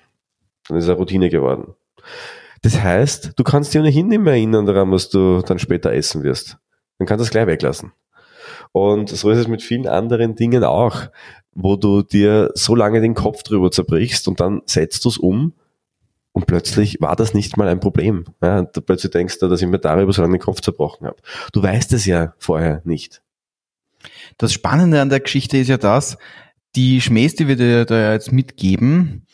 Dann 0.68 0.78
ist 0.78 0.86
es 0.86 0.90
eine 0.90 0.98
Routine 0.98 1.30
geworden. 1.30 1.76
Das 2.62 2.82
heißt, 2.82 3.34
du 3.36 3.44
kannst 3.44 3.74
dich 3.74 3.82
ohnehin 3.82 4.08
nicht 4.08 4.22
mehr 4.22 4.34
erinnern 4.34 4.66
daran, 4.66 4.92
was 4.92 5.10
du 5.10 5.42
dann 5.42 5.60
später 5.60 5.92
essen 5.92 6.24
wirst. 6.24 6.58
Dann 6.98 7.08
kannst 7.08 7.22
du 7.22 7.26
es 7.26 7.32
gleich 7.32 7.48
weglassen. 7.48 7.92
Und 8.72 9.10
so 9.10 9.30
ist 9.30 9.38
es 9.38 9.48
mit 9.48 9.62
vielen 9.62 9.88
anderen 9.88 10.36
Dingen 10.36 10.64
auch, 10.64 11.08
wo 11.54 11.76
du 11.76 12.02
dir 12.02 12.52
so 12.56 12.76
lange 12.76 13.02
den 13.02 13.14
Kopf 13.14 13.44
drüber 13.44 13.70
zerbrichst 13.70 14.28
und 14.28 14.40
dann 14.40 14.62
setzt 14.66 15.06
du 15.06 15.10
es 15.10 15.18
um 15.18 15.54
und 16.32 16.48
plötzlich 16.48 17.00
war 17.00 17.16
das 17.16 17.34
nicht 17.34 17.58
mal 17.58 17.68
ein 17.68 17.80
Problem. 17.80 18.26
Ja, 18.42 18.64
du 18.64 18.82
plötzlich 18.82 19.12
denkst 19.12 19.40
du, 19.40 19.48
dass 19.48 19.62
ich 19.62 19.68
mir 19.68 19.78
darüber 19.78 20.12
so 20.12 20.22
lange 20.22 20.38
den 20.38 20.42
Kopf 20.42 20.62
zerbrochen 20.62 21.06
habe. 21.06 21.18
Du 21.52 21.62
weißt 21.62 21.94
es 21.94 22.06
ja 22.06 22.34
vorher 22.40 22.82
nicht. 22.86 23.22
Das 24.38 24.54
Spannende 24.54 25.02
an 25.02 25.10
der 25.10 25.20
Geschichte 25.20 25.58
ist 25.58 25.68
ja 25.68 25.78
das, 25.78 26.18
die 26.76 27.02
Schmähs, 27.02 27.36
die 27.36 27.48
wir 27.48 27.56
dir 27.56 27.86
da 27.86 28.14
jetzt 28.14 28.32
mitgeben, 28.32 29.28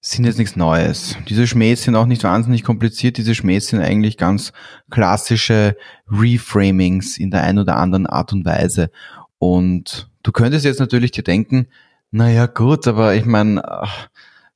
sind 0.00 0.24
jetzt 0.24 0.38
nichts 0.38 0.56
Neues. 0.56 1.16
Diese 1.28 1.46
Schmähs 1.46 1.84
sind 1.84 1.94
auch 1.94 2.06
nicht 2.06 2.24
wahnsinnig 2.24 2.64
kompliziert. 2.64 3.18
Diese 3.18 3.36
Schmähs 3.36 3.68
sind 3.68 3.80
eigentlich 3.80 4.18
ganz 4.18 4.52
klassische 4.90 5.76
Reframings 6.10 7.18
in 7.18 7.30
der 7.30 7.44
einen 7.44 7.60
oder 7.60 7.76
anderen 7.76 8.06
Art 8.06 8.32
und 8.32 8.44
Weise. 8.44 8.90
Und 9.38 10.10
du 10.24 10.32
könntest 10.32 10.64
jetzt 10.64 10.80
natürlich 10.80 11.12
dir 11.12 11.22
denken, 11.22 11.68
naja 12.10 12.46
gut, 12.46 12.88
aber 12.88 13.14
ich 13.14 13.24
meine, 13.24 13.62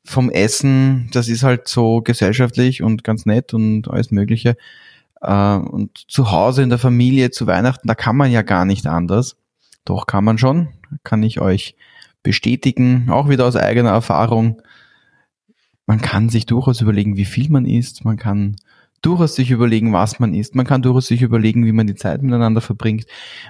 vom 0.04 0.30
Essen, 0.30 1.08
das 1.12 1.28
ist 1.28 1.44
halt 1.44 1.68
so 1.68 2.02
gesellschaftlich 2.02 2.82
und 2.82 3.04
ganz 3.04 3.24
nett 3.24 3.54
und 3.54 3.88
alles 3.88 4.10
Mögliche. 4.10 4.56
Äh, 5.20 5.56
und 5.56 6.04
zu 6.08 6.30
Hause 6.32 6.62
in 6.62 6.70
der 6.70 6.78
Familie, 6.78 7.30
zu 7.30 7.46
Weihnachten, 7.46 7.88
da 7.88 7.94
kann 7.94 8.16
man 8.16 8.30
ja 8.30 8.42
gar 8.42 8.64
nicht 8.64 8.86
anders. 8.86 9.36
Doch 9.86 10.06
kann 10.06 10.24
man 10.24 10.36
schon, 10.36 10.68
kann 11.04 11.22
ich 11.22 11.40
euch 11.40 11.76
bestätigen, 12.22 13.08
auch 13.08 13.28
wieder 13.30 13.46
aus 13.46 13.56
eigener 13.56 13.90
Erfahrung. 13.90 14.60
Man 15.86 16.00
kann 16.00 16.28
sich 16.28 16.44
durchaus 16.44 16.80
überlegen, 16.80 17.16
wie 17.16 17.24
viel 17.24 17.48
man 17.48 17.64
isst, 17.64 18.04
man 18.04 18.16
kann 18.16 18.56
durchaus 19.00 19.36
sich 19.36 19.52
überlegen, 19.52 19.92
was 19.92 20.18
man 20.18 20.34
isst, 20.34 20.56
man 20.56 20.66
kann 20.66 20.82
durchaus 20.82 21.06
sich 21.06 21.22
überlegen, 21.22 21.64
wie 21.64 21.72
man 21.72 21.86
die 21.86 21.94
Zeit 21.94 22.22
miteinander 22.22 22.60
verbringt, 22.60 23.06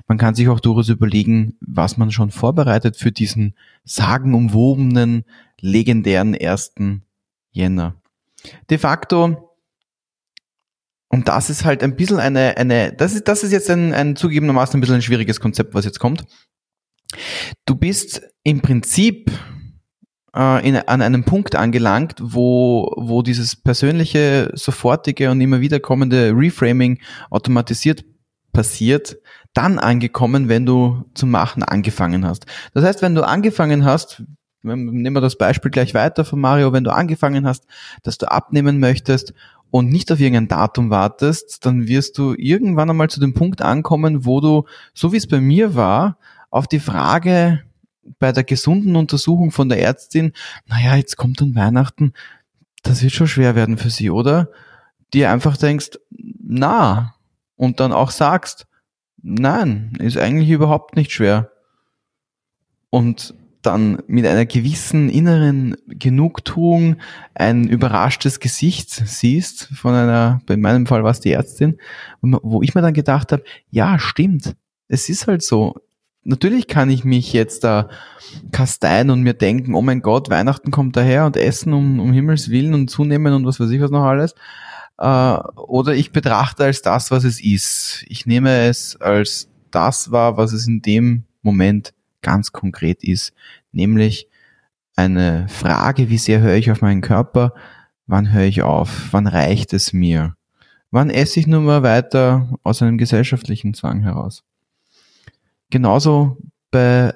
man 0.06 0.18
kann 0.18 0.34
sich 0.34 0.48
auch 0.48 0.60
durchaus 0.60 0.90
überlegen, 0.90 1.56
was 1.60 1.96
man 1.96 2.10
schon 2.10 2.30
vorbereitet 2.30 2.98
für 2.98 3.12
diesen 3.12 3.54
sagenumwobenen, 3.84 5.24
legendären 5.58 6.34
ersten 6.34 7.02
Jänner. 7.50 7.94
De 8.68 8.76
facto, 8.76 9.45
und 11.08 11.28
das 11.28 11.50
ist 11.50 11.64
halt 11.64 11.82
ein 11.82 11.96
bisschen 11.96 12.18
eine, 12.18 12.56
eine, 12.56 12.92
das 12.92 13.14
ist, 13.14 13.28
das 13.28 13.42
ist 13.44 13.52
jetzt 13.52 13.70
ein, 13.70 13.92
ein 13.94 14.16
zugegebenermaßen 14.16 14.76
ein 14.76 14.80
bisschen 14.80 14.96
ein 14.96 15.02
schwieriges 15.02 15.40
Konzept, 15.40 15.74
was 15.74 15.84
jetzt 15.84 16.00
kommt. 16.00 16.24
Du 17.64 17.76
bist 17.76 18.22
im 18.42 18.60
Prinzip 18.60 19.30
äh, 20.34 20.68
in, 20.68 20.76
an 20.76 21.02
einem 21.02 21.24
Punkt 21.24 21.54
angelangt, 21.54 22.16
wo, 22.20 22.92
wo 22.96 23.22
dieses 23.22 23.56
persönliche, 23.56 24.50
sofortige 24.54 25.30
und 25.30 25.40
immer 25.40 25.60
wiederkommende 25.60 26.32
Reframing 26.34 27.00
automatisiert 27.30 28.04
passiert, 28.52 29.18
dann 29.52 29.78
angekommen, 29.78 30.48
wenn 30.48 30.64
du 30.64 31.04
zum 31.14 31.30
Machen 31.30 31.62
angefangen 31.62 32.26
hast. 32.26 32.46
Das 32.72 32.84
heißt, 32.84 33.02
wenn 33.02 33.14
du 33.14 33.22
angefangen 33.22 33.84
hast, 33.84 34.22
nehmen 34.62 35.12
wir 35.12 35.20
das 35.20 35.36
Beispiel 35.36 35.70
gleich 35.70 35.94
weiter 35.94 36.24
von 36.24 36.40
Mario, 36.40 36.72
wenn 36.72 36.84
du 36.84 36.90
angefangen 36.90 37.46
hast, 37.46 37.66
dass 38.02 38.18
du 38.18 38.30
abnehmen 38.30 38.80
möchtest 38.80 39.34
und 39.70 39.88
nicht 39.88 40.10
auf 40.12 40.20
irgendein 40.20 40.48
Datum 40.48 40.90
wartest, 40.90 41.64
dann 41.66 41.88
wirst 41.88 42.18
du 42.18 42.34
irgendwann 42.36 42.90
einmal 42.90 43.10
zu 43.10 43.20
dem 43.20 43.34
Punkt 43.34 43.62
ankommen, 43.62 44.24
wo 44.24 44.40
du, 44.40 44.64
so 44.94 45.12
wie 45.12 45.16
es 45.16 45.26
bei 45.26 45.40
mir 45.40 45.74
war, 45.74 46.18
auf 46.50 46.66
die 46.66 46.80
Frage 46.80 47.62
bei 48.18 48.32
der 48.32 48.44
gesunden 48.44 48.96
Untersuchung 48.96 49.50
von 49.50 49.68
der 49.68 49.80
Ärztin, 49.80 50.32
naja, 50.66 50.96
jetzt 50.96 51.16
kommt 51.16 51.40
dann 51.40 51.54
Weihnachten, 51.54 52.12
das 52.82 53.02
wird 53.02 53.12
schon 53.12 53.26
schwer 53.26 53.56
werden 53.56 53.78
für 53.78 53.90
sie, 53.90 54.10
oder? 54.10 54.50
Dir 55.12 55.30
einfach 55.30 55.56
denkst, 55.56 55.98
na, 56.10 57.14
und 57.56 57.80
dann 57.80 57.92
auch 57.92 58.10
sagst, 58.10 58.66
nein, 59.22 59.92
ist 59.98 60.16
eigentlich 60.16 60.50
überhaupt 60.50 60.94
nicht 60.94 61.10
schwer. 61.10 61.50
Und 62.90 63.34
dann 63.66 64.02
mit 64.06 64.26
einer 64.26 64.46
gewissen 64.46 65.08
inneren 65.08 65.76
Genugtuung 65.88 66.96
ein 67.34 67.68
überraschtes 67.68 68.40
Gesicht 68.40 68.90
siehst 68.90 69.68
von 69.74 69.94
einer, 69.94 70.40
bei 70.46 70.56
meinem 70.56 70.86
Fall 70.86 71.02
war 71.02 71.10
es 71.10 71.20
die 71.20 71.32
Ärztin, 71.32 71.78
wo 72.22 72.62
ich 72.62 72.74
mir 72.74 72.82
dann 72.82 72.94
gedacht 72.94 73.32
habe, 73.32 73.44
ja, 73.70 73.98
stimmt, 73.98 74.54
es 74.88 75.08
ist 75.08 75.26
halt 75.26 75.42
so. 75.42 75.74
Natürlich 76.22 76.66
kann 76.66 76.90
ich 76.90 77.04
mich 77.04 77.32
jetzt 77.32 77.62
da 77.64 77.88
kasteien 78.50 79.10
und 79.10 79.22
mir 79.22 79.34
denken, 79.34 79.74
oh 79.74 79.82
mein 79.82 80.02
Gott, 80.02 80.28
Weihnachten 80.30 80.70
kommt 80.70 80.96
daher 80.96 81.26
und 81.26 81.36
Essen 81.36 81.72
um, 81.72 82.00
um 82.00 82.12
Himmels 82.12 82.50
Willen 82.50 82.74
und 82.74 82.88
zunehmen 82.88 83.32
und 83.32 83.46
was 83.46 83.60
weiß 83.60 83.70
ich 83.70 83.80
was 83.80 83.90
noch 83.90 84.04
alles. 84.04 84.34
Äh, 84.98 85.36
oder 85.56 85.94
ich 85.94 86.12
betrachte 86.12 86.64
als 86.64 86.82
das, 86.82 87.10
was 87.10 87.24
es 87.24 87.40
ist. 87.40 88.04
Ich 88.08 88.26
nehme 88.26 88.66
es 88.66 88.96
als 88.96 89.48
das 89.70 90.10
wahr, 90.10 90.36
was 90.36 90.52
es 90.52 90.66
in 90.66 90.82
dem 90.82 91.24
Moment 91.42 91.94
ganz 92.26 92.50
konkret 92.50 93.04
ist, 93.04 93.32
nämlich 93.70 94.28
eine 94.96 95.46
Frage, 95.48 96.10
wie 96.10 96.18
sehr 96.18 96.40
höre 96.40 96.56
ich 96.56 96.72
auf 96.72 96.80
meinen 96.80 97.00
Körper, 97.00 97.54
wann 98.08 98.32
höre 98.32 98.42
ich 98.42 98.62
auf, 98.62 99.12
wann 99.12 99.28
reicht 99.28 99.72
es 99.72 99.92
mir, 99.92 100.34
wann 100.90 101.08
esse 101.08 101.38
ich 101.38 101.46
nur 101.46 101.60
mal 101.60 101.84
weiter 101.84 102.58
aus 102.64 102.82
einem 102.82 102.98
gesellschaftlichen 102.98 103.74
Zwang 103.74 104.00
heraus. 104.00 104.42
Genauso 105.70 106.38
bei 106.72 107.14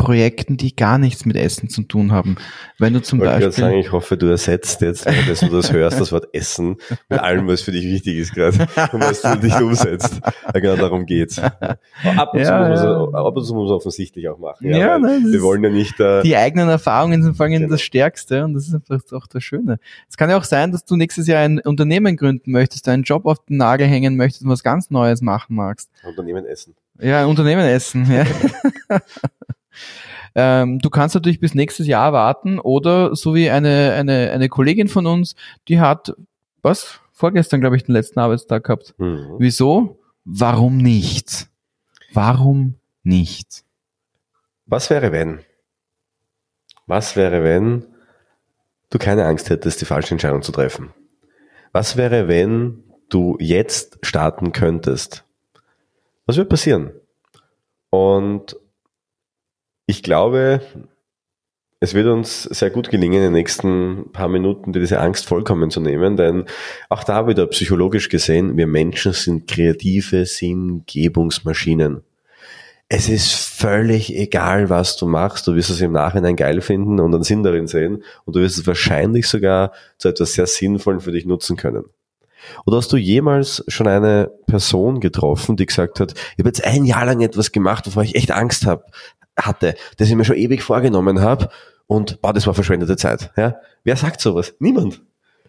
Projekten, 0.00 0.56
die 0.56 0.74
gar 0.74 0.96
nichts 0.96 1.26
mit 1.26 1.36
Essen 1.36 1.68
zu 1.68 1.82
tun 1.82 2.10
haben. 2.10 2.36
Wenn 2.78 2.94
du 2.94 3.02
zum 3.02 3.18
ich 3.18 3.26
Beispiel. 3.26 3.52
sagen, 3.52 3.76
ich 3.76 3.92
hoffe, 3.92 4.16
du 4.16 4.28
ersetzt 4.28 4.80
jetzt, 4.80 5.04
dass 5.04 5.40
du 5.40 5.48
das 5.48 5.70
hörst, 5.74 6.00
das 6.00 6.10
Wort 6.10 6.28
Essen 6.32 6.76
mit 7.10 7.20
allem, 7.20 7.46
was 7.46 7.60
für 7.60 7.70
dich 7.70 7.84
wichtig 7.84 8.16
ist 8.16 8.34
gerade 8.34 8.66
und 8.92 9.00
was 9.02 9.20
du 9.20 9.36
dich 9.36 9.54
umsetzt. 9.60 10.18
Ja, 10.54 10.58
genau 10.58 10.76
darum 10.76 11.04
geht's. 11.04 11.38
ab, 11.38 12.32
und 12.32 12.40
ja, 12.40 12.74
zu 12.74 12.86
ja. 12.86 13.04
ab 13.12 13.36
und 13.36 13.44
zu 13.44 13.54
muss 13.54 13.68
man 13.68 13.76
offensichtlich 13.76 14.26
auch 14.30 14.38
machen. 14.38 14.70
Ja, 14.70 14.78
ja 14.78 14.98
nein, 14.98 15.26
wir 15.30 15.42
wollen 15.42 15.62
ja 15.62 15.68
nicht. 15.68 16.00
Äh, 16.00 16.22
die 16.22 16.34
eigenen 16.34 16.70
Erfahrungen 16.70 17.22
sind 17.22 17.36
vor 17.36 17.44
allem 17.44 17.52
genau. 17.52 17.68
das 17.68 17.82
Stärkste 17.82 18.42
und 18.46 18.54
das 18.54 18.68
ist 18.68 18.74
einfach 18.74 19.12
auch 19.12 19.26
das 19.26 19.44
Schöne. 19.44 19.78
Es 20.08 20.16
kann 20.16 20.30
ja 20.30 20.38
auch 20.38 20.44
sein, 20.44 20.72
dass 20.72 20.86
du 20.86 20.96
nächstes 20.96 21.26
Jahr 21.26 21.42
ein 21.42 21.60
Unternehmen 21.60 22.16
gründen 22.16 22.52
möchtest, 22.52 22.88
einen 22.88 23.02
Job 23.02 23.26
auf 23.26 23.44
den 23.44 23.58
Nagel 23.58 23.86
hängen 23.86 24.16
möchtest 24.16 24.44
und 24.44 24.48
was 24.48 24.62
ganz 24.62 24.88
Neues 24.88 25.20
machen 25.20 25.56
magst. 25.56 25.90
Unternehmen 26.08 26.46
essen. 26.46 26.74
Ja, 26.98 27.26
Unternehmen 27.26 27.66
essen, 27.66 28.10
ja. 28.10 28.24
Ähm, 30.34 30.78
du 30.78 30.90
kannst 30.90 31.14
natürlich 31.14 31.40
bis 31.40 31.54
nächstes 31.54 31.86
Jahr 31.86 32.12
warten 32.12 32.58
oder 32.58 33.14
so 33.16 33.34
wie 33.34 33.50
eine, 33.50 33.92
eine, 33.92 34.30
eine 34.30 34.48
Kollegin 34.48 34.88
von 34.88 35.06
uns, 35.06 35.34
die 35.68 35.80
hat, 35.80 36.14
was? 36.62 37.00
Vorgestern, 37.12 37.60
glaube 37.60 37.76
ich, 37.76 37.84
den 37.84 37.92
letzten 37.92 38.18
Arbeitstag 38.20 38.64
gehabt. 38.64 38.94
Mhm. 38.98 39.36
Wieso? 39.38 40.00
Warum 40.24 40.78
nicht? 40.78 41.48
Warum 42.12 42.76
nicht? 43.02 43.64
Was 44.66 44.88
wäre, 44.88 45.12
wenn? 45.12 45.40
Was 46.86 47.16
wäre, 47.16 47.42
wenn 47.42 47.86
du 48.90 48.98
keine 48.98 49.26
Angst 49.26 49.50
hättest, 49.50 49.80
die 49.80 49.84
falsche 49.84 50.12
Entscheidung 50.12 50.42
zu 50.42 50.52
treffen? 50.52 50.94
Was 51.72 51.96
wäre, 51.96 52.26
wenn 52.26 52.84
du 53.08 53.36
jetzt 53.38 53.98
starten 54.02 54.52
könntest? 54.52 55.24
Was 56.26 56.36
würde 56.36 56.48
passieren? 56.48 56.92
Und 57.90 58.56
ich 59.90 60.04
glaube, 60.04 60.60
es 61.80 61.94
wird 61.94 62.06
uns 62.06 62.44
sehr 62.44 62.70
gut 62.70 62.90
gelingen, 62.90 63.16
in 63.16 63.22
den 63.24 63.32
nächsten 63.32 64.12
paar 64.12 64.28
Minuten 64.28 64.72
diese 64.72 65.00
Angst 65.00 65.26
vollkommen 65.26 65.70
zu 65.70 65.80
nehmen, 65.80 66.16
denn 66.16 66.44
auch 66.88 67.02
da 67.02 67.26
wieder 67.26 67.46
psychologisch 67.48 68.08
gesehen, 68.08 68.56
wir 68.56 68.68
Menschen 68.68 69.12
sind 69.12 69.48
kreative 69.48 70.26
Sinngebungsmaschinen. 70.26 72.02
Es 72.88 73.08
ist 73.08 73.32
völlig 73.34 74.16
egal, 74.16 74.70
was 74.70 74.96
du 74.96 75.06
machst. 75.06 75.46
Du 75.46 75.54
wirst 75.54 75.70
es 75.70 75.80
im 75.80 75.92
Nachhinein 75.92 76.36
geil 76.36 76.60
finden 76.60 77.00
und 77.00 77.14
einen 77.14 77.22
Sinn 77.24 77.42
darin 77.42 77.66
sehen 77.66 78.04
und 78.24 78.36
du 78.36 78.40
wirst 78.40 78.58
es 78.58 78.66
wahrscheinlich 78.66 79.26
sogar 79.26 79.72
zu 79.98 80.08
etwas 80.08 80.34
sehr 80.34 80.46
Sinnvollen 80.46 81.00
für 81.00 81.12
dich 81.12 81.24
nutzen 81.24 81.56
können. 81.56 81.84
Oder 82.64 82.78
hast 82.78 82.92
du 82.92 82.96
jemals 82.96 83.64
schon 83.68 83.86
eine 83.86 84.30
Person 84.46 85.00
getroffen, 85.00 85.56
die 85.56 85.66
gesagt 85.66 86.00
hat, 86.00 86.12
ich 86.12 86.38
habe 86.38 86.48
jetzt 86.48 86.64
ein 86.64 86.84
Jahr 86.84 87.06
lang 87.06 87.20
etwas 87.20 87.52
gemacht, 87.52 87.86
wovor 87.86 88.02
ich 88.02 88.14
echt 88.14 88.30
Angst 88.30 88.66
habe, 88.66 88.84
hatte, 89.46 89.74
das 89.96 90.08
ich 90.08 90.14
mir 90.14 90.24
schon 90.24 90.36
ewig 90.36 90.62
vorgenommen 90.62 91.20
habe 91.20 91.50
und 91.86 92.20
boah, 92.20 92.32
das 92.32 92.46
war 92.46 92.54
verschwendete 92.54 92.96
Zeit. 92.96 93.30
Ja? 93.36 93.56
Wer 93.84 93.96
sagt 93.96 94.20
sowas? 94.20 94.54
Niemand. 94.58 95.02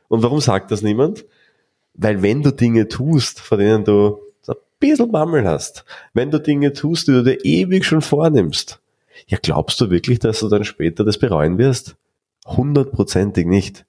Und 0.07 0.23
warum 0.23 0.41
sagt 0.41 0.71
das 0.71 0.81
niemand? 0.81 1.25
Weil 1.93 2.21
wenn 2.21 2.41
du 2.41 2.51
Dinge 2.51 2.87
tust, 2.87 3.39
von 3.39 3.59
denen 3.59 3.83
du 3.83 4.19
ein 4.47 4.55
bisschen 4.79 5.11
Bammel 5.11 5.47
hast, 5.47 5.85
wenn 6.13 6.31
du 6.31 6.39
Dinge 6.39 6.73
tust, 6.73 7.07
die 7.07 7.11
du 7.11 7.23
dir 7.23 7.45
ewig 7.45 7.85
schon 7.85 8.01
vornimmst, 8.01 8.79
ja, 9.27 9.37
glaubst 9.41 9.79
du 9.81 9.89
wirklich, 9.89 10.19
dass 10.19 10.39
du 10.39 10.49
dann 10.49 10.63
später 10.63 11.03
das 11.03 11.17
bereuen 11.17 11.57
wirst? 11.57 11.95
Hundertprozentig 12.45 13.45
nicht. 13.45 13.85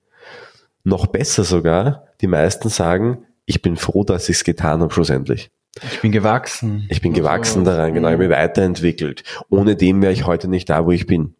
Noch 0.84 1.06
besser 1.06 1.44
sogar, 1.44 2.06
die 2.20 2.26
meisten 2.26 2.68
sagen, 2.68 3.24
ich 3.46 3.62
bin 3.62 3.76
froh, 3.76 4.04
dass 4.04 4.28
ich 4.28 4.36
es 4.36 4.44
getan 4.44 4.82
habe 4.82 4.92
schlussendlich. 4.92 5.50
Ich 5.80 6.00
bin 6.00 6.12
gewachsen. 6.12 6.86
Ich 6.90 7.00
bin 7.00 7.14
gewachsen 7.14 7.64
daran, 7.64 7.94
genau, 7.94 8.08
ich 8.08 8.14
habe 8.14 8.28
mich 8.28 8.36
weiterentwickelt. 8.36 9.24
Ohne 9.48 9.74
dem 9.74 10.02
wäre 10.02 10.12
ich 10.12 10.26
heute 10.26 10.48
nicht 10.48 10.68
da, 10.68 10.84
wo 10.84 10.90
ich 10.90 11.06
bin. 11.06 11.34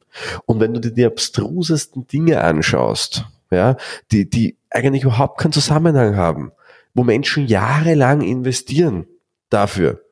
Und 0.47 0.61
wenn 0.61 0.75
du 0.75 0.81
dir 0.81 0.91
die 0.91 1.05
abstrusesten 1.05 2.07
Dinge 2.07 2.43
anschaust, 2.43 3.27
ja, 3.51 3.77
die, 4.11 4.29
die 4.29 4.57
eigentlich 4.71 5.05
überhaupt 5.05 5.39
keinen 5.39 5.53
Zusammenhang 5.53 6.17
haben, 6.17 6.53
wo 6.95 7.05
Menschen 7.05 7.47
jahrelang 7.47 8.23
investieren 8.23 9.07
dafür, 9.51 10.03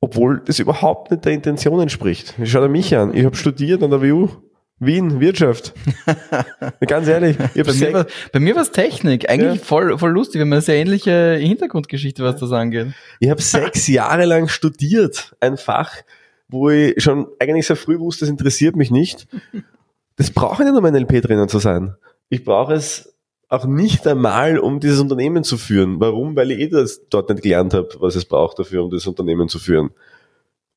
obwohl 0.00 0.40
das 0.40 0.58
überhaupt 0.58 1.10
nicht 1.10 1.24
der 1.24 1.32
Intention 1.32 1.80
entspricht. 1.80 2.34
Schau 2.42 2.60
dir 2.60 2.68
mich 2.68 2.96
an, 2.96 3.14
ich 3.14 3.24
habe 3.24 3.36
studiert 3.36 3.82
an 3.82 3.90
der 3.90 4.02
WU, 4.02 4.28
Wien, 4.80 5.20
Wirtschaft. 5.20 5.74
Ganz 6.86 7.06
ehrlich. 7.06 7.36
bei, 7.36 7.72
mir 7.74 7.92
war, 7.92 8.06
bei 8.32 8.40
mir 8.40 8.54
war 8.54 8.62
es 8.62 8.70
Technik. 8.70 9.28
Eigentlich 9.28 9.60
ja. 9.60 9.64
voll, 9.64 9.98
voll 9.98 10.10
lustig, 10.10 10.36
wir 10.36 10.42
haben 10.42 10.52
eine 10.54 10.62
sehr 10.62 10.76
ähnliche 10.76 11.36
Hintergrundgeschichte, 11.36 12.24
was 12.24 12.40
das 12.40 12.50
angeht. 12.50 12.88
Ich 13.20 13.28
habe 13.28 13.42
sechs 13.42 13.86
Jahre 13.88 14.24
lang 14.24 14.48
studiert, 14.48 15.36
ein 15.38 15.58
Fach, 15.58 15.96
wo 16.48 16.70
ich 16.70 17.02
schon 17.02 17.26
eigentlich 17.38 17.66
sehr 17.66 17.76
früh 17.76 17.98
wusste, 17.98 18.24
das 18.24 18.30
interessiert 18.30 18.74
mich 18.74 18.90
nicht. 18.90 19.28
Das 20.16 20.30
brauche 20.30 20.62
ich 20.62 20.68
nicht, 20.68 20.78
um 20.78 20.84
ein 20.84 20.96
LP-Trainer 20.96 21.46
zu 21.46 21.58
sein. 21.58 21.94
Ich 22.30 22.44
brauche 22.44 22.72
es 22.72 23.14
auch 23.50 23.66
nicht 23.66 24.06
einmal, 24.06 24.58
um 24.58 24.80
dieses 24.80 24.98
Unternehmen 24.98 25.44
zu 25.44 25.58
führen. 25.58 26.00
Warum? 26.00 26.36
Weil 26.36 26.52
ich 26.52 26.58
eh 26.58 26.68
das 26.68 27.06
dort 27.10 27.28
nicht 27.28 27.42
gelernt 27.42 27.74
habe, 27.74 27.88
was 27.98 28.16
es 28.16 28.24
braucht 28.24 28.58
dafür, 28.58 28.84
um 28.84 28.90
das 28.90 29.06
Unternehmen 29.06 29.48
zu 29.48 29.58
führen. 29.58 29.90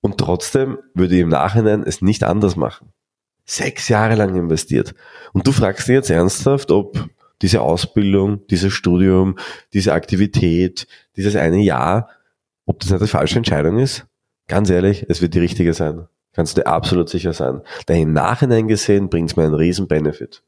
Und 0.01 0.17
trotzdem 0.17 0.77
würde 0.93 1.15
ich 1.15 1.21
im 1.21 1.29
Nachhinein 1.29 1.83
es 1.83 2.01
nicht 2.01 2.23
anders 2.25 2.57
machen 2.57 2.91
sechs 3.45 3.89
Jahre 3.89 4.15
lang 4.15 4.35
investiert. 4.35 4.95
Und 5.33 5.47
du 5.47 5.51
fragst 5.51 5.87
dich 5.87 5.95
jetzt 5.95 6.09
ernsthaft, 6.09 6.71
ob 6.71 7.09
diese 7.41 7.61
Ausbildung, 7.61 8.45
dieses 8.47 8.73
Studium, 8.73 9.37
diese 9.73 9.93
Aktivität, 9.93 10.87
dieses 11.17 11.35
eine 11.35 11.61
Jahr, 11.61 12.09
ob 12.65 12.79
das 12.79 12.89
nicht 12.89 13.03
die 13.03 13.07
falsche 13.07 13.37
Entscheidung 13.37 13.79
ist? 13.79 14.05
Ganz 14.47 14.69
ehrlich, 14.69 15.05
es 15.09 15.21
wird 15.21 15.33
die 15.33 15.39
richtige 15.39 15.73
sein. 15.73 16.07
Kannst 16.31 16.57
du 16.57 16.61
dir 16.61 16.67
absolut 16.67 17.09
sicher 17.09 17.33
sein. 17.33 17.61
Denn 17.87 18.01
im 18.01 18.13
Nachhinein 18.13 18.67
gesehen 18.67 19.09
bringt 19.09 19.29
es 19.29 19.35
mir 19.35 19.43
einen 19.43 19.53
riesen 19.53 19.87
Benefit. 19.87 20.41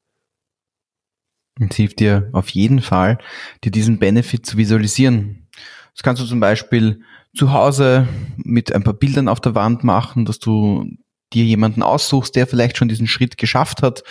Es 1.59 1.75
hilft 1.75 1.99
dir 1.99 2.29
auf 2.33 2.49
jeden 2.49 2.81
Fall, 2.81 3.17
dir 3.63 3.71
diesen 3.71 3.99
Benefit 3.99 4.45
zu 4.45 4.57
visualisieren. 4.57 5.47
Das 5.93 6.03
kannst 6.03 6.21
du 6.21 6.25
zum 6.25 6.39
Beispiel 6.39 7.01
zu 7.33 7.53
Hause 7.53 8.07
mit 8.37 8.73
ein 8.73 8.83
paar 8.83 8.93
Bildern 8.93 9.27
auf 9.27 9.39
der 9.39 9.55
Wand 9.55 9.83
machen, 9.83 10.25
dass 10.25 10.39
du 10.39 10.85
dir 11.35 11.43
jemanden 11.43 11.83
aussuchst, 11.83 12.35
der 12.35 12.47
vielleicht 12.47 12.77
schon 12.77 12.87
diesen 12.87 13.07
Schritt 13.07 13.37
geschafft 13.37 13.81
hat, 13.81 14.03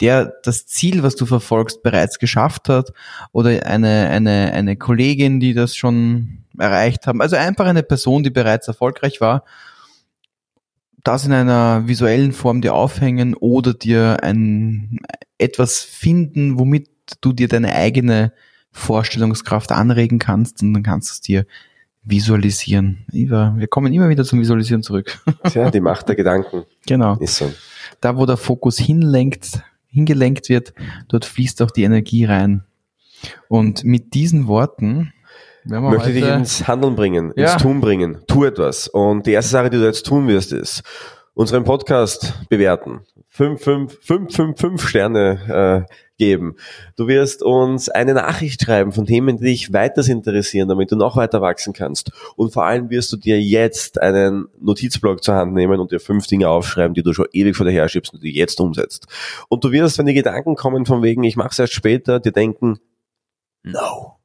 der 0.00 0.34
das 0.42 0.66
Ziel, 0.66 1.02
was 1.02 1.16
du 1.16 1.24
verfolgst, 1.24 1.82
bereits 1.82 2.18
geschafft 2.18 2.68
hat, 2.68 2.92
oder 3.32 3.64
eine, 3.66 4.08
eine, 4.10 4.52
eine 4.52 4.76
Kollegin, 4.76 5.40
die 5.40 5.54
das 5.54 5.76
schon 5.76 6.44
erreicht 6.58 7.06
haben. 7.06 7.22
Also 7.22 7.36
einfach 7.36 7.66
eine 7.66 7.82
Person, 7.82 8.22
die 8.22 8.30
bereits 8.30 8.68
erfolgreich 8.68 9.20
war, 9.20 9.44
das 11.04 11.24
in 11.24 11.32
einer 11.32 11.86
visuellen 11.86 12.32
Form 12.32 12.60
dir 12.60 12.74
aufhängen 12.74 13.34
oder 13.34 13.74
dir 13.74 14.18
ein 14.22 15.00
etwas 15.38 15.80
finden, 15.80 16.58
womit 16.58 16.90
du 17.20 17.32
dir 17.32 17.48
deine 17.48 17.74
eigene 17.74 18.32
Vorstellungskraft 18.70 19.72
anregen 19.72 20.18
kannst 20.18 20.62
und 20.62 20.74
dann 20.74 20.82
kannst 20.82 21.10
du 21.10 21.12
es 21.12 21.20
dir 21.20 21.46
Visualisieren. 22.04 23.06
Wir 23.12 23.66
kommen 23.68 23.92
immer 23.92 24.08
wieder 24.08 24.24
zum 24.24 24.40
Visualisieren 24.40 24.82
zurück. 24.82 25.18
Tja, 25.44 25.70
die 25.70 25.80
Macht 25.80 26.08
der 26.08 26.16
Gedanken. 26.16 26.64
Genau. 26.86 27.16
Ist 27.16 27.36
so. 27.36 27.52
Da, 28.00 28.16
wo 28.16 28.26
der 28.26 28.36
Fokus 28.36 28.78
hinlenkt, 28.78 29.62
hingelenkt 29.86 30.48
wird, 30.48 30.74
dort 31.08 31.24
fließt 31.24 31.62
auch 31.62 31.70
die 31.70 31.84
Energie 31.84 32.24
rein. 32.24 32.64
Und 33.48 33.84
mit 33.84 34.14
diesen 34.14 34.48
Worten 34.48 35.12
werden 35.64 35.84
wir 35.84 35.90
möchte 35.90 36.10
ich 36.10 36.24
dich 36.24 36.28
ins 36.28 36.66
Handeln 36.66 36.96
bringen, 36.96 37.32
ja. 37.36 37.52
ins 37.52 37.62
Tun 37.62 37.80
bringen. 37.80 38.18
Tu 38.26 38.44
etwas. 38.44 38.88
Und 38.88 39.26
die 39.26 39.32
erste 39.32 39.52
Sache, 39.52 39.70
die 39.70 39.76
du 39.76 39.84
jetzt 39.84 40.04
tun 40.04 40.26
wirst, 40.26 40.52
ist, 40.52 40.82
unseren 41.34 41.64
Podcast 41.64 42.34
bewerten. 42.48 43.00
Fünf, 43.28 43.62
fünf, 43.62 43.98
fünf, 44.02 44.34
fünf, 44.34 44.60
fünf 44.60 44.86
Sterne 44.86 45.86
äh, 45.88 45.92
geben. 46.18 46.56
Du 46.96 47.08
wirst 47.08 47.42
uns 47.42 47.88
eine 47.88 48.12
Nachricht 48.12 48.62
schreiben 48.62 48.92
von 48.92 49.06
Themen, 49.06 49.38
die 49.38 49.44
dich 49.44 49.72
weiters 49.72 50.08
interessieren, 50.08 50.68
damit 50.68 50.92
du 50.92 50.96
noch 50.96 51.16
weiter 51.16 51.40
wachsen 51.40 51.72
kannst. 51.72 52.12
Und 52.36 52.52
vor 52.52 52.66
allem 52.66 52.90
wirst 52.90 53.10
du 53.12 53.16
dir 53.16 53.40
jetzt 53.40 54.00
einen 54.00 54.48
Notizblock 54.60 55.24
zur 55.24 55.34
Hand 55.36 55.54
nehmen 55.54 55.80
und 55.80 55.90
dir 55.92 56.00
fünf 56.00 56.26
Dinge 56.26 56.50
aufschreiben, 56.50 56.94
die 56.94 57.02
du 57.02 57.14
schon 57.14 57.26
ewig 57.32 57.56
vor 57.56 57.64
dir 57.64 57.72
her 57.72 57.88
schiebst 57.88 58.12
und 58.12 58.22
die 58.22 58.34
jetzt 58.34 58.60
umsetzt. 58.60 59.06
Und 59.48 59.64
du 59.64 59.72
wirst, 59.72 59.98
wenn 59.98 60.06
die 60.06 60.14
Gedanken 60.14 60.54
kommen 60.54 60.84
von 60.84 61.02
wegen, 61.02 61.24
ich 61.24 61.36
mache 61.36 61.50
es 61.50 61.58
erst 61.58 61.72
später, 61.72 62.20
dir 62.20 62.32
denken, 62.32 62.78
no. 63.62 64.18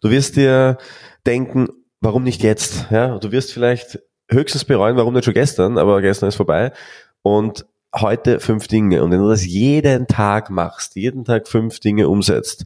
Du 0.00 0.10
wirst 0.10 0.36
dir 0.36 0.78
denken, 1.26 1.68
warum 2.00 2.22
nicht 2.22 2.42
jetzt? 2.42 2.86
Ja, 2.90 3.18
du 3.18 3.32
wirst 3.32 3.52
vielleicht 3.52 3.98
höchstens 4.30 4.64
bereuen, 4.64 4.96
warum 4.96 5.14
nicht 5.14 5.24
schon 5.24 5.34
gestern, 5.34 5.78
aber 5.78 6.00
gestern 6.00 6.28
ist 6.28 6.36
vorbei. 6.36 6.72
Und 7.22 7.66
heute 7.94 8.40
fünf 8.40 8.68
Dinge. 8.68 9.02
Und 9.02 9.10
wenn 9.10 9.20
du 9.20 9.28
das 9.28 9.44
jeden 9.44 10.06
Tag 10.06 10.50
machst, 10.50 10.96
jeden 10.96 11.24
Tag 11.24 11.48
fünf 11.48 11.80
Dinge 11.80 12.08
umsetzt, 12.08 12.64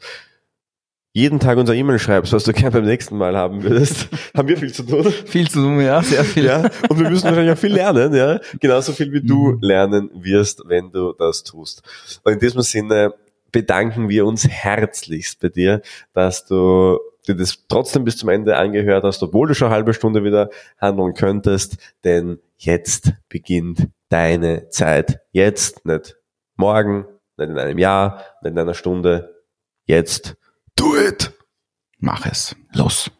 jeden 1.17 1.39
Tag 1.39 1.59
unser 1.59 1.75
E-Mail 1.75 2.01
schreibst, 2.01 2.33
was 2.33 2.43
du 2.43 2.53
gerne 2.53 2.73
beim 2.73 2.85
nächsten 2.85 3.17
Mal 3.17 3.37
haben 3.37 3.63
würdest, 3.63 4.09
haben 4.37 4.49
wir 4.49 4.57
viel 4.57 4.73
zu 4.73 4.83
tun. 4.83 5.13
Viel 5.27 5.49
zu 5.49 5.61
tun, 5.61 5.81
ja, 5.81 6.03
sehr 6.03 6.25
viel. 6.25 6.45
Ja, 6.45 6.69
und 6.89 6.99
wir 6.99 7.09
müssen 7.09 7.25
wahrscheinlich 7.25 7.53
auch 7.53 7.59
viel 7.59 7.73
lernen, 7.73 8.13
ja. 8.15 8.41
Genauso 8.59 8.93
viel 8.93 9.13
wie 9.13 9.23
du 9.23 9.53
mhm. 9.53 9.59
lernen 9.61 10.11
wirst, 10.13 10.63
wenn 10.67 10.91
du 10.91 11.13
das 11.13 11.45
tust. 11.45 11.83
Und 12.25 12.33
in 12.33 12.39
diesem 12.41 12.63
Sinne 12.63 13.15
bedanken 13.53 14.09
wir 14.09 14.27
uns 14.27 14.49
herzlichst 14.49 15.39
bei 15.41 15.51
dir, 15.51 15.83
dass 16.13 16.47
du 16.47 16.99
dir 17.27 17.35
das 17.35 17.67
trotzdem 17.69 18.05
bis 18.05 18.17
zum 18.17 18.29
Ende 18.29 18.57
angehört 18.57 19.05
hast, 19.05 19.23
obwohl 19.23 19.49
du 19.49 19.55
schon 19.55 19.67
eine 19.67 19.77
halbe 19.77 19.95
Stunde 19.95 20.25
wieder 20.25 20.51
handeln 20.79 21.15
könntest, 21.15 21.77
denn 22.05 22.39
jetzt 22.57 23.13
beginnt 23.29 23.89
deine 24.09 24.69
Zeit. 24.69 25.21
Jetzt, 25.33 25.85
nicht 25.87 26.17
morgen, 26.57 27.07
nicht 27.37 27.51
in 27.51 27.59
einem 27.59 27.79
Jahr, 27.79 28.25
nicht 28.43 28.53
in 28.53 28.59
einer 28.59 28.75
Stunde. 28.75 29.43
Jetzt. 29.87 30.37
Do 30.77 30.97
it! 30.97 31.33
Mach 31.99 32.27
es. 32.27 32.55
Los. 32.73 33.11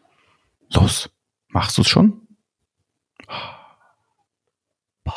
Los. 0.69 1.09
Machst 1.49 1.77
du 1.77 1.81
es 1.81 1.87
schon? 1.87 2.21
Bye. 5.03 5.13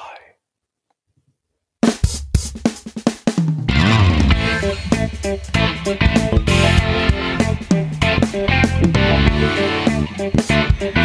Thank 9.40 10.83
you. 10.83 10.97